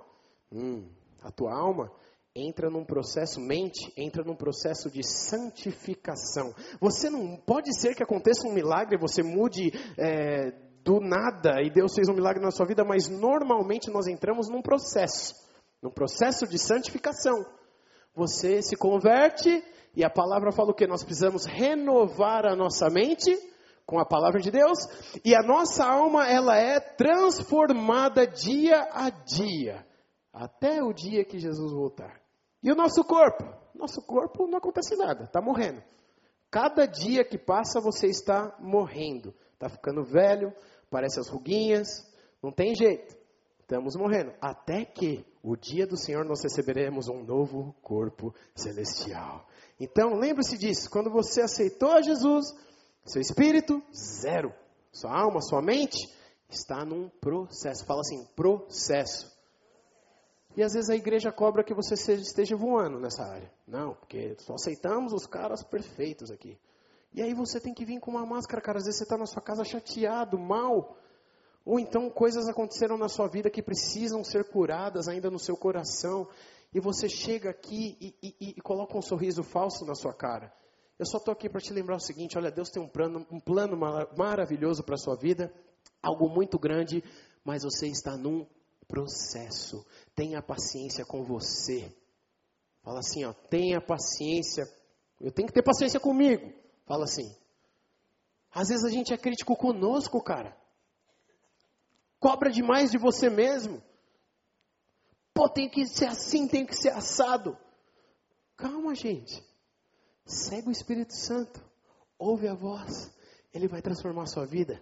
[0.51, 0.89] Hum,
[1.21, 1.89] a tua alma
[2.35, 6.53] entra num processo, mente, entra num processo de santificação.
[6.79, 11.93] Você não pode ser que aconteça um milagre, você mude é, do nada e Deus
[11.93, 15.35] fez um milagre na sua vida, mas normalmente nós entramos num processo
[15.81, 17.45] num processo de santificação.
[18.15, 19.63] Você se converte
[19.95, 20.87] e a palavra fala o que?
[20.87, 23.31] Nós precisamos renovar a nossa mente
[23.85, 24.79] com a palavra de Deus
[25.23, 29.85] e a nossa alma ela é transformada dia a dia
[30.33, 32.21] até o dia que Jesus voltar.
[32.63, 33.45] E o nosso corpo?
[33.75, 35.83] Nosso corpo não acontece nada, está morrendo.
[36.49, 40.51] Cada dia que passa você está morrendo, está ficando velho,
[40.89, 42.05] parece as ruguinhas,
[42.41, 43.15] não tem jeito.
[43.59, 44.33] Estamos morrendo.
[44.39, 49.45] Até que o dia do Senhor nós receberemos um novo corpo celestial.
[49.79, 50.89] Então, lembre-se disso.
[50.89, 52.45] Quando você aceitou Jesus,
[53.05, 54.53] seu espírito, zero.
[54.91, 55.97] Sua alma, sua mente,
[56.49, 57.85] está num processo.
[57.85, 59.35] Fala assim, processo.
[60.55, 63.51] E às vezes a igreja cobra que você esteja voando nessa área.
[63.67, 66.57] Não, porque só aceitamos os caras perfeitos aqui.
[67.13, 68.77] E aí você tem que vir com uma máscara, cara.
[68.77, 70.97] Às vezes você está na sua casa chateado, mal.
[71.65, 76.27] Ou então coisas aconteceram na sua vida que precisam ser curadas ainda no seu coração.
[76.73, 80.53] E você chega aqui e, e, e coloca um sorriso falso na sua cara.
[80.99, 83.39] Eu só estou aqui para te lembrar o seguinte: olha, Deus tem um plano, um
[83.39, 83.77] plano
[84.17, 85.53] maravilhoso para a sua vida,
[86.01, 87.03] algo muito grande,
[87.43, 88.45] mas você está num
[88.87, 89.85] processo.
[90.15, 91.91] Tenha paciência com você.
[92.81, 94.65] Fala assim, ó, tenha paciência.
[95.19, 96.53] Eu tenho que ter paciência comigo.
[96.87, 97.31] Fala assim.
[98.51, 100.57] Às vezes a gente é crítico conosco, cara.
[102.19, 103.83] Cobra demais de você mesmo.
[105.33, 107.55] Pô, tem que ser assim, tem que ser assado.
[108.55, 109.43] Calma, gente.
[110.25, 111.63] Segue o Espírito Santo.
[112.17, 113.15] Ouve a voz.
[113.53, 114.81] Ele vai transformar a sua vida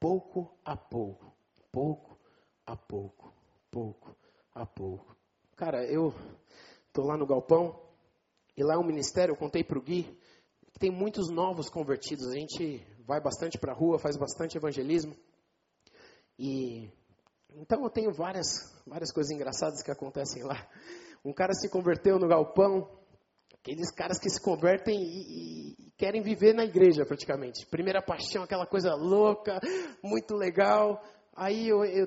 [0.00, 1.32] pouco a pouco.
[1.70, 2.18] Pouco
[2.66, 3.32] a pouco.
[3.70, 4.16] Pouco
[4.54, 5.16] a pouco.
[5.56, 6.14] Cara, eu
[6.86, 7.80] estou lá no galpão.
[8.56, 10.18] E lá é um ministério, eu contei para o Gui,
[10.78, 12.28] tem muitos novos convertidos.
[12.28, 15.16] A gente vai bastante para a rua, faz bastante evangelismo.
[16.38, 16.90] E
[17.56, 18.46] então eu tenho várias,
[18.86, 20.68] várias coisas engraçadas que acontecem lá.
[21.24, 22.88] Um cara se converteu no galpão,
[23.54, 27.66] aqueles caras que se convertem e, e, querem viver na igreja praticamente.
[27.66, 29.58] Primeira paixão, aquela coisa louca,
[30.02, 31.02] muito legal.
[31.34, 32.06] Aí eu, eu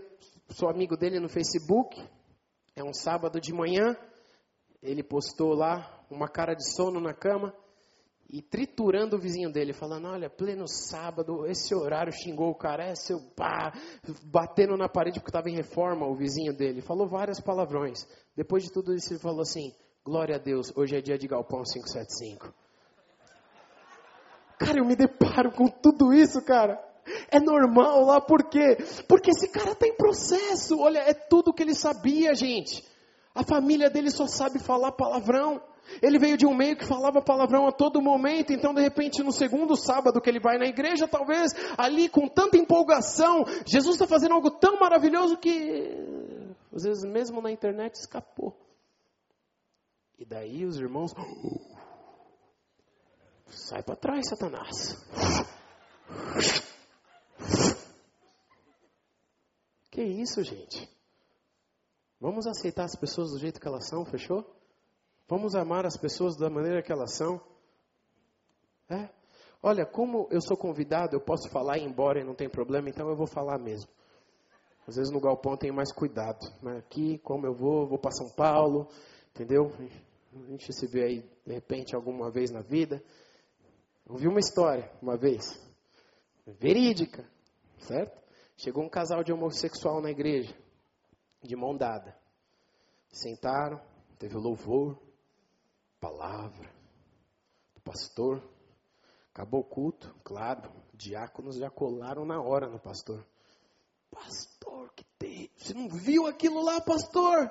[0.49, 2.01] sou amigo dele no Facebook,
[2.75, 3.97] é um sábado de manhã,
[4.81, 7.53] ele postou lá uma cara de sono na cama
[8.31, 12.95] e triturando o vizinho dele, falando: Olha, pleno sábado, esse horário xingou o cara, é
[12.95, 13.73] seu pá,
[14.23, 16.81] batendo na parede porque estava em reforma o vizinho dele.
[16.81, 18.07] Falou várias palavrões.
[18.35, 19.73] Depois de tudo isso, ele falou assim:
[20.03, 22.53] Glória a Deus, hoje é dia de Galpão 575.
[24.57, 26.79] Cara, eu me deparo com tudo isso, cara.
[27.29, 28.77] É normal lá, por quê?
[29.09, 30.79] Porque esse cara está em processo.
[30.79, 32.87] Olha, é tudo que ele sabia, gente.
[33.33, 35.61] A família dele só sabe falar palavrão.
[36.01, 39.31] Ele veio de um meio que falava palavrão a todo momento, então de repente no
[39.31, 44.33] segundo sábado que ele vai na igreja, talvez ali com tanta empolgação, Jesus está fazendo
[44.33, 45.97] algo tão maravilhoso que
[46.73, 48.55] às vezes mesmo na internet escapou.
[50.17, 51.13] E daí os irmãos,
[53.47, 54.95] sai para trás, Satanás.
[59.89, 60.89] Que isso, gente?
[62.19, 64.60] Vamos aceitar as pessoas do jeito que elas são, fechou?
[65.31, 67.39] Vamos amar as pessoas da maneira que elas são.
[68.89, 69.07] É?
[69.63, 72.89] Olha, como eu sou convidado, eu posso falar e ir embora e não tem problema,
[72.89, 73.89] então eu vou falar mesmo.
[74.85, 76.45] Às vezes no galpão tem mais cuidado.
[76.61, 78.89] Mas aqui, como eu vou, vou para São Paulo,
[79.33, 79.71] entendeu?
[80.35, 83.01] A gente se vê aí, de repente, alguma vez na vida.
[84.09, 85.45] Ouvi uma história, uma vez,
[86.45, 87.25] verídica,
[87.77, 88.21] certo?
[88.57, 90.53] Chegou um casal de homossexual na igreja,
[91.41, 92.13] de mão dada.
[93.07, 93.79] Sentaram,
[94.19, 94.99] teve louvor,
[96.01, 96.67] palavra
[97.75, 98.43] do pastor.
[99.31, 103.25] Acabou o culto, claro, diáconos já colaram na hora no pastor.
[104.09, 105.49] Pastor, que tem?
[105.55, 107.49] Você não viu aquilo lá, pastor?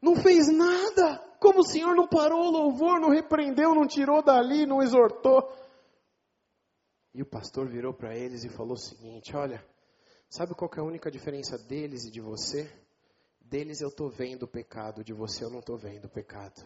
[0.00, 1.18] Não fez nada.
[1.40, 5.52] Como o Senhor não parou o louvor, não repreendeu, não tirou dali, não exortou.
[7.12, 9.64] E o pastor virou para eles e falou o seguinte: Olha,
[10.28, 12.72] sabe qual é a única diferença deles e de você?
[13.40, 16.64] Deles eu estou vendo o pecado, de você eu não estou vendo o pecado.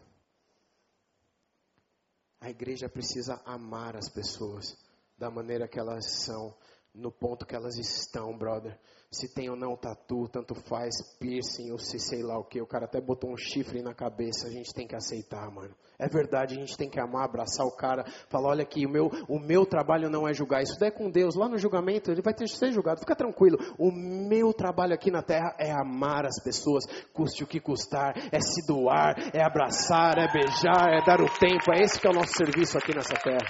[2.47, 4.79] A igreja precisa amar as pessoas
[5.19, 6.55] da maneira que elas são,
[6.97, 8.77] no ponto que elas estão, brother.
[9.11, 12.61] Se tem ou não tatu, tanto faz, piercing ou se sei lá o que.
[12.61, 15.75] O cara até botou um chifre na cabeça, a gente tem que aceitar, mano.
[15.99, 19.11] É verdade, a gente tem que amar, abraçar o cara, falar, olha aqui, o meu,
[19.29, 20.63] o meu trabalho não é julgar.
[20.63, 23.01] Isso daí é com Deus, lá no julgamento, ele vai ter que ser julgado.
[23.01, 23.57] Fica tranquilo.
[23.79, 28.41] O meu trabalho aqui na terra é amar as pessoas, custe o que custar, é
[28.41, 31.73] se doar, é abraçar, é beijar, é dar o tempo.
[31.73, 33.47] É esse que é o nosso serviço aqui nessa terra.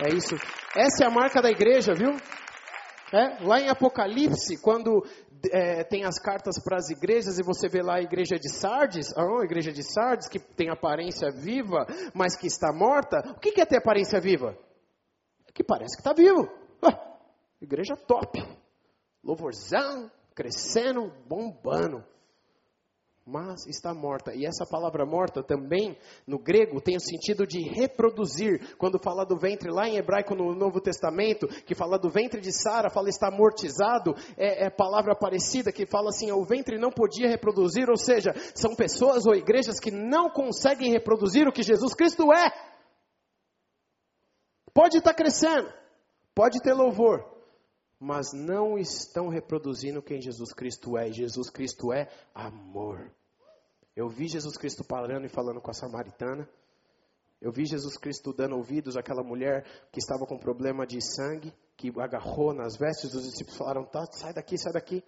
[0.00, 0.36] É isso.
[0.76, 2.14] Essa é a marca da igreja, viu?
[3.12, 5.02] É, lá em Apocalipse, quando
[5.50, 9.16] é, tem as cartas para as igrejas e você vê lá a igreja de Sardes,
[9.16, 13.18] a igreja de Sardes que tem aparência viva, mas que está morta.
[13.30, 14.56] O que é ter aparência viva?
[15.46, 16.48] É que parece que está vivo.
[16.82, 17.18] Ah,
[17.60, 18.40] igreja top,
[19.24, 22.04] louvorzão, crescendo, bombando
[23.30, 24.34] mas está morta.
[24.34, 28.74] E essa palavra morta também, no grego, tem o sentido de reproduzir.
[28.78, 32.50] Quando fala do ventre, lá em hebraico no Novo Testamento, que fala do ventre de
[32.50, 37.28] Sara, fala está amortizado, é, é palavra parecida, que fala assim, o ventre não podia
[37.28, 42.32] reproduzir, ou seja, são pessoas ou igrejas que não conseguem reproduzir o que Jesus Cristo
[42.32, 42.50] é.
[44.72, 45.70] Pode estar crescendo,
[46.34, 47.26] pode ter louvor,
[48.00, 51.12] mas não estão reproduzindo quem Jesus Cristo é.
[51.12, 53.17] Jesus Cristo é amor.
[53.98, 56.48] Eu vi Jesus Cristo parando e falando com a samaritana.
[57.42, 61.88] Eu vi Jesus Cristo dando ouvidos àquela mulher que estava com problema de sangue, que
[61.98, 65.02] agarrou nas vestes dos discípulos e falaram: tá, sai daqui, sai daqui.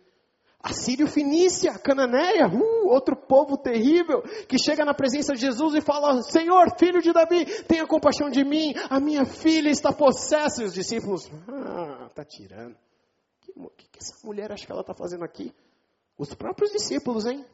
[0.61, 6.20] Assírio Finícia, Cananeia, uh, outro povo terrível, que chega na presença de Jesus e fala:
[6.24, 10.64] Senhor, filho de Davi, tenha compaixão de mim, a minha filha está possessa.
[10.64, 12.76] E os discípulos, ah, está tirando.
[13.55, 15.55] O que, que essa mulher acha que ela está fazendo aqui?
[16.18, 17.47] Os próprios discípulos, hein?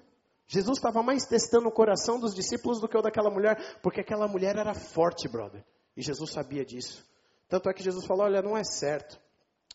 [0.47, 4.29] Jesus estava mais testando o coração dos discípulos do que o daquela mulher, porque aquela
[4.29, 5.65] mulher era forte, brother.
[5.97, 7.05] E Jesus sabia disso.
[7.49, 9.21] Tanto é que Jesus falou: Olha, não é certo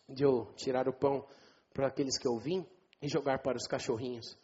[0.08, 1.26] de eu tirar o pão
[1.74, 2.66] para aqueles que eu vim
[3.00, 4.38] e jogar para os cachorrinhos.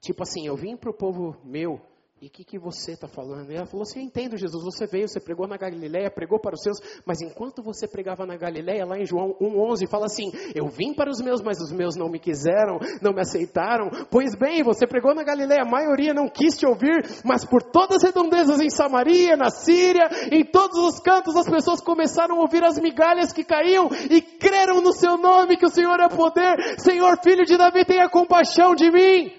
[0.00, 1.80] Tipo assim, eu vim para o povo meu
[2.18, 3.52] e o que, que você está falando?
[3.52, 4.64] E ela falou assim: Eu entendo, Jesus.
[4.64, 8.38] Você veio, você pregou na Galileia, pregou para os seus, mas enquanto você pregava na
[8.38, 11.94] Galileia, lá em João 1,11, fala assim: Eu vim para os meus, mas os meus
[11.94, 13.90] não me quiseram, não me aceitaram.
[14.10, 17.98] Pois bem, você pregou na Galileia, a maioria não quis te ouvir, mas por todas
[17.98, 22.64] as redondezas em Samaria, na Síria, em todos os cantos, as pessoas começaram a ouvir
[22.64, 26.80] as migalhas que caíam e creram no seu nome, que o Senhor é poder.
[26.80, 29.32] Senhor, filho de Davi, tenha compaixão de mim.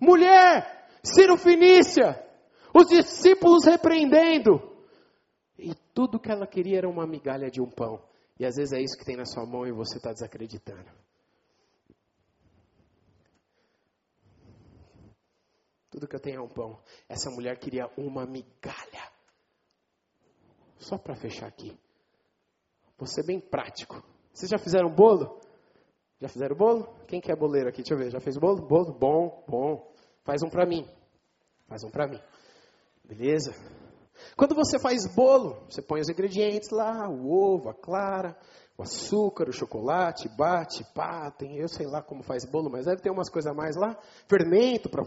[0.00, 0.77] Mulher,
[1.14, 2.24] Ciro Finícia,
[2.74, 4.76] os discípulos repreendendo.
[5.58, 8.02] E tudo que ela queria era uma migalha de um pão.
[8.38, 10.88] E às vezes é isso que tem na sua mão e você está desacreditando.
[15.90, 16.78] Tudo que eu tenho é um pão.
[17.08, 19.10] Essa mulher queria uma migalha.
[20.78, 21.76] Só para fechar aqui.
[22.96, 24.00] Vou ser bem prático.
[24.32, 25.40] Vocês já fizeram bolo?
[26.20, 26.86] Já fizeram bolo?
[27.08, 27.82] Quem quer boleiro aqui?
[27.82, 28.10] Deixa eu ver.
[28.10, 28.66] Já fez bolo?
[28.66, 28.92] Bolo?
[28.92, 29.92] Bom, bom.
[30.22, 30.86] Faz um para mim.
[31.68, 32.20] Faz um para mim.
[33.04, 33.54] Beleza?
[34.36, 38.36] Quando você faz bolo, você põe os ingredientes lá, o ovo, a clara,
[38.76, 43.02] o açúcar, o chocolate, bate, pá, tem, eu sei lá como faz bolo, mas deve
[43.02, 43.96] ter umas coisas a mais lá,
[44.28, 45.04] fermento para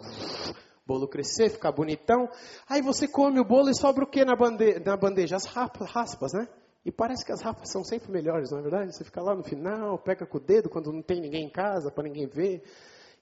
[0.85, 2.29] bolo crescer, ficar bonitão.
[2.69, 5.37] Aí você come o bolo e sobra o que na, bande na bandeja?
[5.37, 6.47] As raspas, né?
[6.83, 8.95] E parece que as raspas são sempre melhores, não é verdade?
[8.95, 11.91] Você fica lá no final, pega com o dedo quando não tem ninguém em casa,
[11.91, 12.63] para ninguém ver.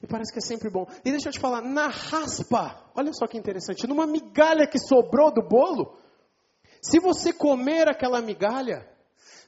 [0.01, 0.85] E parece que é sempre bom.
[1.03, 5.31] E deixa eu te falar, na raspa, olha só que interessante, numa migalha que sobrou
[5.33, 5.97] do bolo,
[6.81, 8.89] se você comer aquela migalha,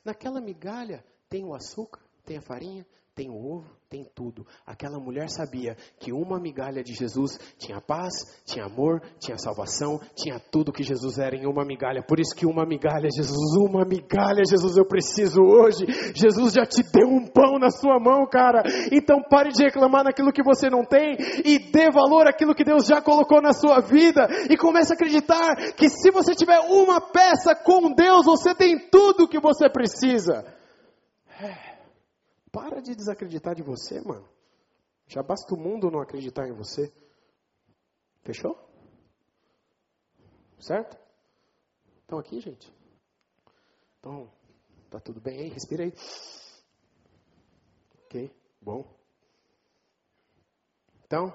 [0.04, 4.47] naquela migalha tem o açúcar, tem a farinha, tem ovo, tem tudo.
[4.66, 8.14] Aquela mulher sabia que uma migalha de Jesus tinha paz,
[8.45, 12.01] tinha amor, tinha salvação, tinha tudo que Jesus era em uma migalha.
[12.01, 15.86] Por isso que uma migalha, Jesus, uma migalha, Jesus, eu preciso hoje.
[16.16, 18.64] Jesus já te deu um pão na sua mão, cara.
[18.93, 22.86] Então pare de reclamar naquilo que você não tem e dê valor àquilo que Deus
[22.86, 27.53] já colocou na sua vida e comece a acreditar que se você tiver uma peça
[27.53, 30.45] com Deus, você tem tudo que você precisa.
[31.41, 31.70] É.
[32.52, 34.28] Para de desacreditar de você, mano.
[35.08, 36.91] Já basta o mundo não acreditar em você.
[38.24, 38.58] Fechou?
[40.60, 40.97] Certo?
[42.02, 42.72] Estão aqui, gente?
[43.99, 44.32] Então,
[44.89, 45.49] tá tudo bem aí?
[45.49, 45.93] Respira aí.
[48.06, 48.32] Ok,
[48.62, 48.86] bom.
[51.06, 51.34] Então,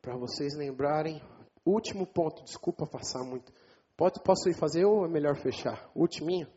[0.00, 1.20] para vocês lembrarem.
[1.64, 3.52] Último ponto, desculpa passar muito.
[3.94, 5.90] Pode, posso ir fazer ou é melhor fechar?
[5.94, 6.48] Ultiminho?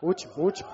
[0.00, 0.70] Último, último.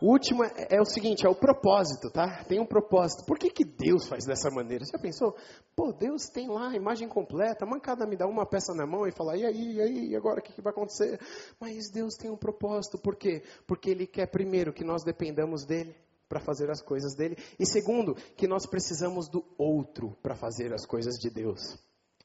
[0.00, 2.44] O último é, é, o seguinte, é o propósito, tá?
[2.44, 3.24] Tem um propósito.
[3.24, 4.84] Por que, que Deus faz dessa maneira?
[4.84, 5.34] Você já pensou?
[5.74, 9.12] Pô, Deus tem lá a imagem completa, mancada me dá uma peça na mão e
[9.12, 11.18] fala, e aí, e aí, e agora o que, que vai acontecer?
[11.58, 13.42] Mas Deus tem um propósito, por quê?
[13.66, 15.96] Porque Ele quer primeiro que nós dependamos dEle
[16.28, 20.84] para fazer as coisas dele, e segundo, que nós precisamos do outro para fazer as
[20.84, 21.78] coisas de Deus.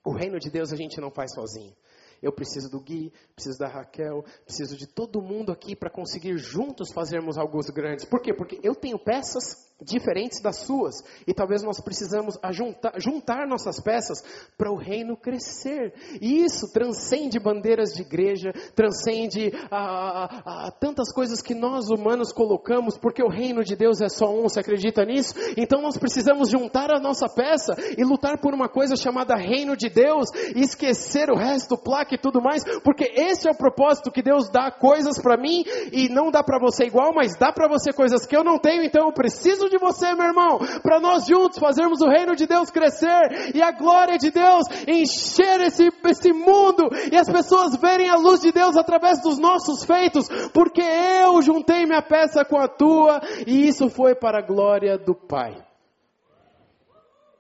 [0.04, 1.76] O reino de Deus a gente não faz sozinho.
[2.22, 6.92] Eu preciso do Gui, preciso da Raquel, preciso de todo mundo aqui para conseguir juntos
[6.92, 8.06] fazermos algo grandes.
[8.06, 8.34] Por quê?
[8.34, 14.24] Porque eu tenho peças diferentes das suas e talvez nós precisamos juntar, juntar nossas peças
[14.58, 15.94] para o reino crescer.
[16.22, 22.98] E isso transcende bandeiras de igreja, transcende a, a, tantas coisas que nós humanos colocamos,
[22.98, 24.44] porque o reino de Deus é só um.
[24.44, 25.34] Você acredita nisso?
[25.58, 29.90] Então nós precisamos juntar a nossa peça e lutar por uma coisa chamada reino de
[29.90, 34.22] Deus e esquecer o resto, placa e tudo mais, porque esse é o propósito que
[34.22, 37.92] Deus dá coisas para mim e não dá para você igual, mas dá para você
[37.92, 41.58] coisas que eu não tenho, então eu preciso de você, meu irmão, para nós juntos
[41.58, 46.90] fazermos o reino de Deus crescer e a glória de Deus encher esse, esse mundo
[47.12, 51.86] e as pessoas verem a luz de Deus através dos nossos feitos, porque eu juntei
[51.86, 55.56] minha peça com a tua e isso foi para a glória do Pai.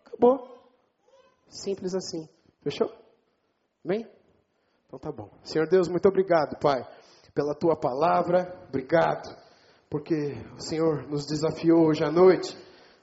[0.07, 0.47] Acabou.
[1.47, 2.27] Simples assim.
[2.63, 2.89] Fechou?
[3.83, 4.07] Amém?
[4.87, 5.29] Então tá bom.
[5.43, 6.81] Senhor Deus, muito obrigado, Pai,
[7.33, 8.65] pela tua palavra.
[8.69, 9.29] Obrigado,
[9.91, 12.57] porque o Senhor nos desafiou hoje à noite.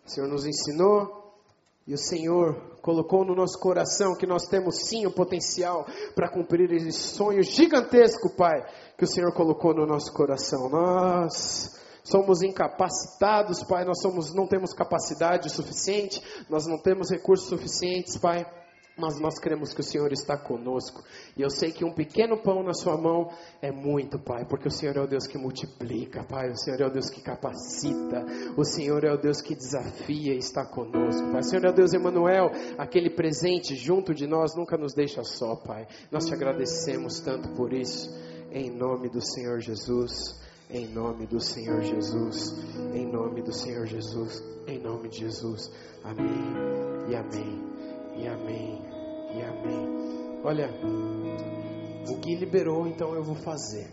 [0.07, 1.35] O Senhor nos ensinou
[1.87, 6.73] e o Senhor colocou no nosso coração que nós temos sim o potencial para cumprir
[6.73, 8.65] esse sonho gigantesco, Pai,
[8.97, 10.71] que o Senhor colocou no nosso coração.
[10.71, 18.17] Nós somos incapacitados, Pai, nós somos, não temos capacidade suficiente, nós não temos recursos suficientes,
[18.17, 18.47] Pai
[18.99, 21.03] mas nós cremos que o Senhor está conosco.
[21.37, 23.31] E eu sei que um pequeno pão na sua mão
[23.63, 26.51] é muito, Pai, porque o Senhor é o Deus que multiplica, Pai.
[26.51, 28.27] O Senhor é o Deus que capacita.
[28.57, 31.41] O Senhor é o Deus que desafia e está conosco, Pai.
[31.41, 35.55] O Senhor é o Deus Emanuel, aquele presente junto de nós nunca nos deixa só,
[35.55, 35.87] Pai.
[36.11, 38.11] Nós te agradecemos tanto por isso.
[38.51, 40.41] Em nome do Senhor Jesus.
[40.71, 42.55] Em nome do Senhor Jesus.
[42.93, 44.43] Em nome do Senhor Jesus.
[44.67, 45.71] Em nome de Jesus.
[46.05, 46.55] Amém
[47.09, 47.78] e amém
[48.19, 48.83] e amém
[49.35, 50.41] e amém.
[50.45, 50.71] Olha,
[52.09, 53.89] o Gui liberou, então eu vou fazer.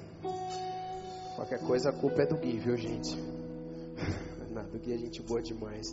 [1.35, 3.15] Qualquer coisa a culpa é do Gui, viu gente?
[4.71, 5.87] Do Gui é gente boa demais.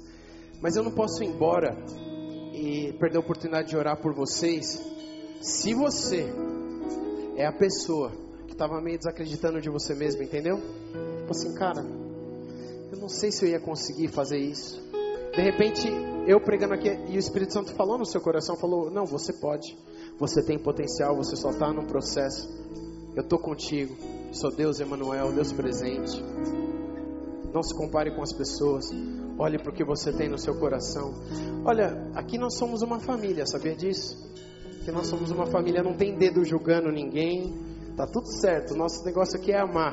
[0.60, 1.76] Mas eu não posso ir embora
[2.52, 4.80] e perder a oportunidade de orar por vocês.
[5.40, 6.26] Se você
[7.36, 8.12] é a pessoa
[8.46, 10.58] que estava meio desacreditando de você mesmo, entendeu?
[11.18, 11.82] Tipo assim, cara,
[12.92, 14.80] eu não sei se eu ia conseguir fazer isso.
[15.34, 15.88] De repente,
[16.26, 19.76] eu pregando aqui e o Espírito Santo falou no seu coração, falou: "Não, você pode.
[20.18, 22.48] Você tem potencial, você só está num processo.
[23.16, 23.96] Eu estou contigo.
[24.32, 26.22] Sou Deus Emanuel, Deus presente.
[27.52, 28.90] Não se compare com as pessoas.
[29.38, 31.12] Olhe para o que você tem no seu coração.
[31.64, 34.16] Olha, aqui nós somos uma família, sabia disso?
[34.84, 37.54] Que nós somos uma família, não tem dedo julgando ninguém.
[37.96, 38.74] Tá tudo certo.
[38.74, 39.92] Nosso negócio aqui é amar.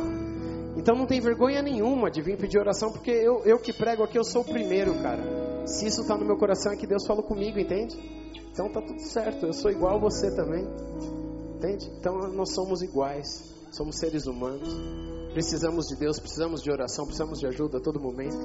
[0.80, 4.18] Então não tem vergonha nenhuma de vir pedir oração, porque eu, eu que prego aqui,
[4.18, 5.22] eu sou o primeiro, cara.
[5.68, 7.98] Se isso está no meu coração é que Deus falou comigo, entende?
[8.50, 10.66] Então tá tudo certo, eu sou igual a você também.
[11.58, 11.92] Entende?
[12.00, 14.70] Então nós somos iguais, somos seres humanos.
[15.34, 18.38] Precisamos de Deus, precisamos de oração, precisamos de ajuda a todo momento.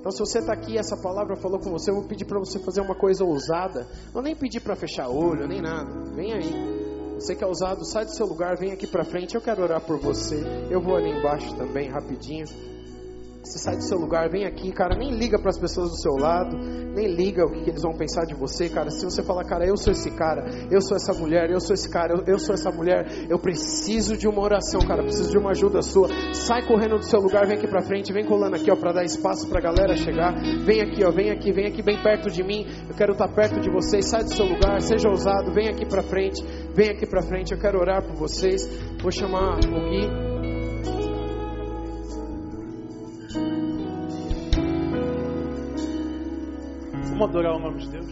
[0.00, 2.58] Então, se você está aqui, essa palavra falou com você, eu vou pedir para você
[2.60, 3.86] fazer uma coisa ousada.
[4.14, 5.90] Não nem pedir para fechar olho, nem nada.
[6.14, 6.77] Vem aí.
[7.18, 9.34] Você que é ousado, sai do seu lugar, vem aqui para frente.
[9.34, 10.40] Eu quero orar por você.
[10.70, 12.46] Eu vou ali embaixo também, rapidinho.
[13.42, 14.96] Você sai do seu lugar, vem aqui, cara.
[14.96, 17.96] Nem liga para as pessoas do seu lado, nem liga o que, que, eles vão
[17.96, 18.90] pensar de você, cara.
[18.90, 21.88] Se você falar, cara, eu sou esse cara, eu sou essa mulher, eu sou esse
[21.88, 25.50] cara, eu, eu sou essa mulher, eu preciso de uma oração, cara, preciso de uma
[25.50, 26.08] ajuda sua.
[26.34, 29.04] Sai correndo do seu lugar, vem aqui para frente, vem colando aqui, ó, para dar
[29.04, 30.34] espaço para a galera chegar.
[30.64, 32.66] Vem aqui, ó, vem aqui, vem aqui bem perto de mim.
[32.88, 34.06] Eu quero estar perto de vocês.
[34.08, 36.42] Sai do seu lugar, seja ousado, vem aqui para frente,
[36.74, 37.52] vem aqui para frente.
[37.52, 38.68] Eu quero orar por vocês.
[39.00, 40.27] Vou chamar o Gui.
[47.18, 48.06] Vamos adorar o nome de Deus?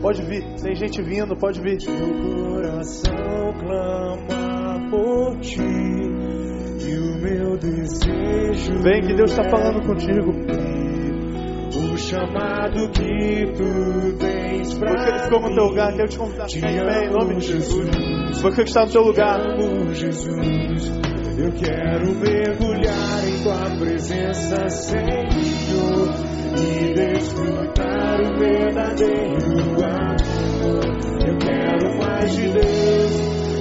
[0.00, 1.76] Pode vir, tem gente vindo, pode vir.
[1.86, 8.82] Meu coração clama por ti e o meu desejo.
[8.82, 10.32] Vem que Deus está falando contigo.
[11.76, 16.48] O chamado que tu tens pra Você que ficou no teu lugar, quero te convidar
[16.48, 18.40] ficar em nome de Jesus.
[18.40, 19.38] Você que está no teu lugar.
[19.92, 21.13] Jesus.
[21.44, 26.08] Eu quero mergulhar em tua presença, Senhor,
[26.56, 30.86] e desfrutar o verdadeiro amor.
[31.28, 33.12] Eu quero mais de Deus,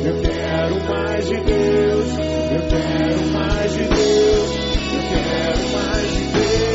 [0.06, 2.08] eu quero mais de Deus,
[2.54, 4.50] eu quero mais de Deus,
[4.94, 6.73] eu quero mais de Deus.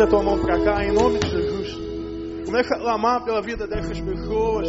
[0.00, 2.46] Estende a tua mão para cá, em nome de Jesus.
[2.46, 4.66] Começa a clamar pela vida dessas pessoas.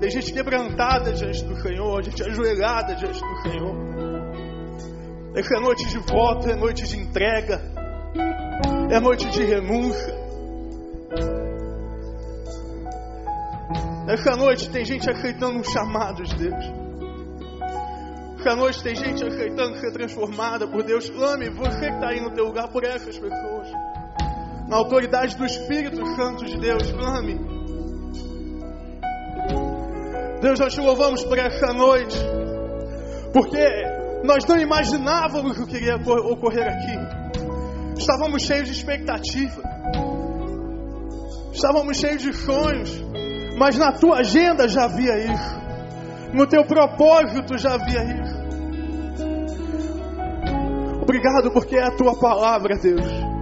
[0.00, 3.76] Tem gente quebrantada diante do Senhor, gente ajoelhada diante do Senhor.
[5.36, 7.62] Essa é noite de voto, é noite de entrega,
[8.90, 10.14] é noite de renúncia.
[14.08, 16.64] Essa noite tem gente aceitando um chamado de Deus.
[18.40, 21.08] Essa noite tem gente aceitando ser transformada por Deus.
[21.10, 23.68] Clame, você que está aí no teu lugar, por essas pessoas.
[24.68, 27.38] Na autoridade do Espírito Santo de Deus, clame.
[30.42, 32.16] Deus, nós te louvamos por essa noite.
[33.32, 33.64] Porque
[34.24, 37.98] nós não imaginávamos o que iria ocorrer aqui.
[37.98, 39.62] Estávamos cheios de expectativa.
[41.52, 43.02] Estávamos cheios de sonhos.
[43.58, 45.58] Mas na tua agenda já havia isso.
[46.34, 48.38] No teu propósito já havia isso.
[51.02, 53.37] Obrigado porque é a tua palavra, Deus.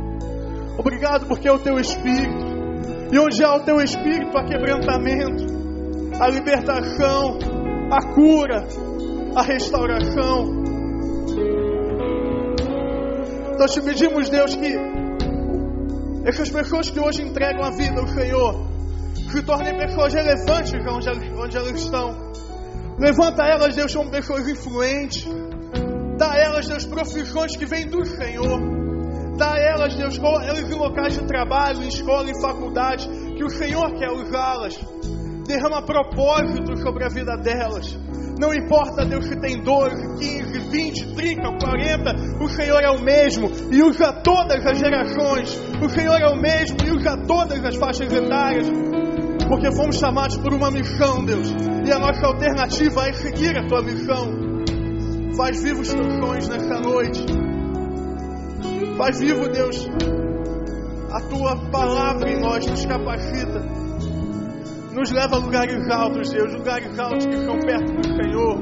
[0.79, 2.57] Obrigado porque é o teu espírito.
[3.13, 5.45] E onde há o teu espírito, há quebrantamento,
[6.21, 7.39] a libertação,
[7.91, 8.67] a cura,
[9.35, 10.65] a restauração.
[13.59, 14.77] Nós te pedimos, Deus, que
[16.25, 18.67] essas pessoas que hoje entregam a vida ao Senhor
[19.31, 22.33] se tornem pessoas relevantes onde elas, onde elas estão.
[22.99, 25.27] Levanta elas, Deus, como pessoas influentes.
[26.19, 28.76] Dá a elas, Deus, profissões que vêm do Senhor.
[29.37, 33.07] Dá a elas, Deus, elas em locais de trabalho, em escola, em faculdade,
[33.37, 34.79] que o Senhor quer usá-las.
[35.47, 37.99] Derrama propósito sobre a vida delas.
[38.39, 43.51] Não importa, Deus, se tem 12, 15, 20, 30, 40, o Senhor é o mesmo
[43.71, 45.59] e usa todas as gerações.
[45.83, 48.67] O Senhor é o mesmo e usa todas as faixas etárias.
[49.49, 51.49] Porque fomos chamados por uma missão, Deus.
[51.87, 54.31] E a nossa alternativa é seguir a tua missão.
[55.37, 57.46] Faz vivo os teus sonhos nessa noite.
[58.97, 59.89] Faz vivo, Deus,
[61.13, 63.61] a tua palavra em nós nos capacita.
[64.95, 68.59] Nos leva a lugares altos, Deus, lugares altos que são perto do Senhor.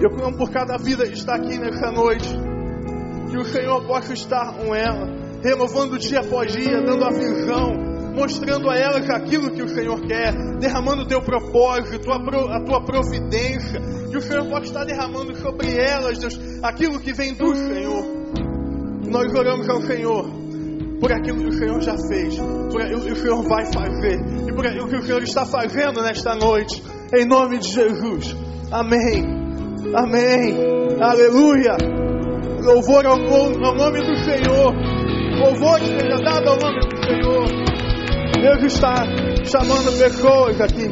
[0.00, 2.28] Eu clamo por cada vida que está aqui nessa noite.
[3.30, 5.08] Que o Senhor possa estar com ela,
[5.42, 7.83] renovando dia após dia, dando a visão,
[8.14, 13.80] mostrando a elas aquilo que o Senhor quer, derramando o teu propósito, a, tua providência,
[14.08, 18.04] que o Senhor pode estar derramando sobre elas, Deus, aquilo que vem do Senhor.
[19.08, 20.30] Nós oramos ao Senhor
[21.00, 22.38] por aquilo que o Senhor já fez,
[22.70, 26.02] por aquilo que o Senhor vai fazer e por aquilo que o Senhor está fazendo
[26.02, 26.82] nesta noite,
[27.14, 28.36] em nome de Jesus.
[28.70, 29.24] Amém.
[29.94, 30.56] Amém.
[31.00, 31.76] Aleluia.
[32.62, 34.72] Louvor ao nome do Senhor.
[35.38, 37.63] Louvor seja dado ao nome do Senhor.
[38.44, 39.06] Deus está
[39.46, 40.86] chamando pessoas aqui.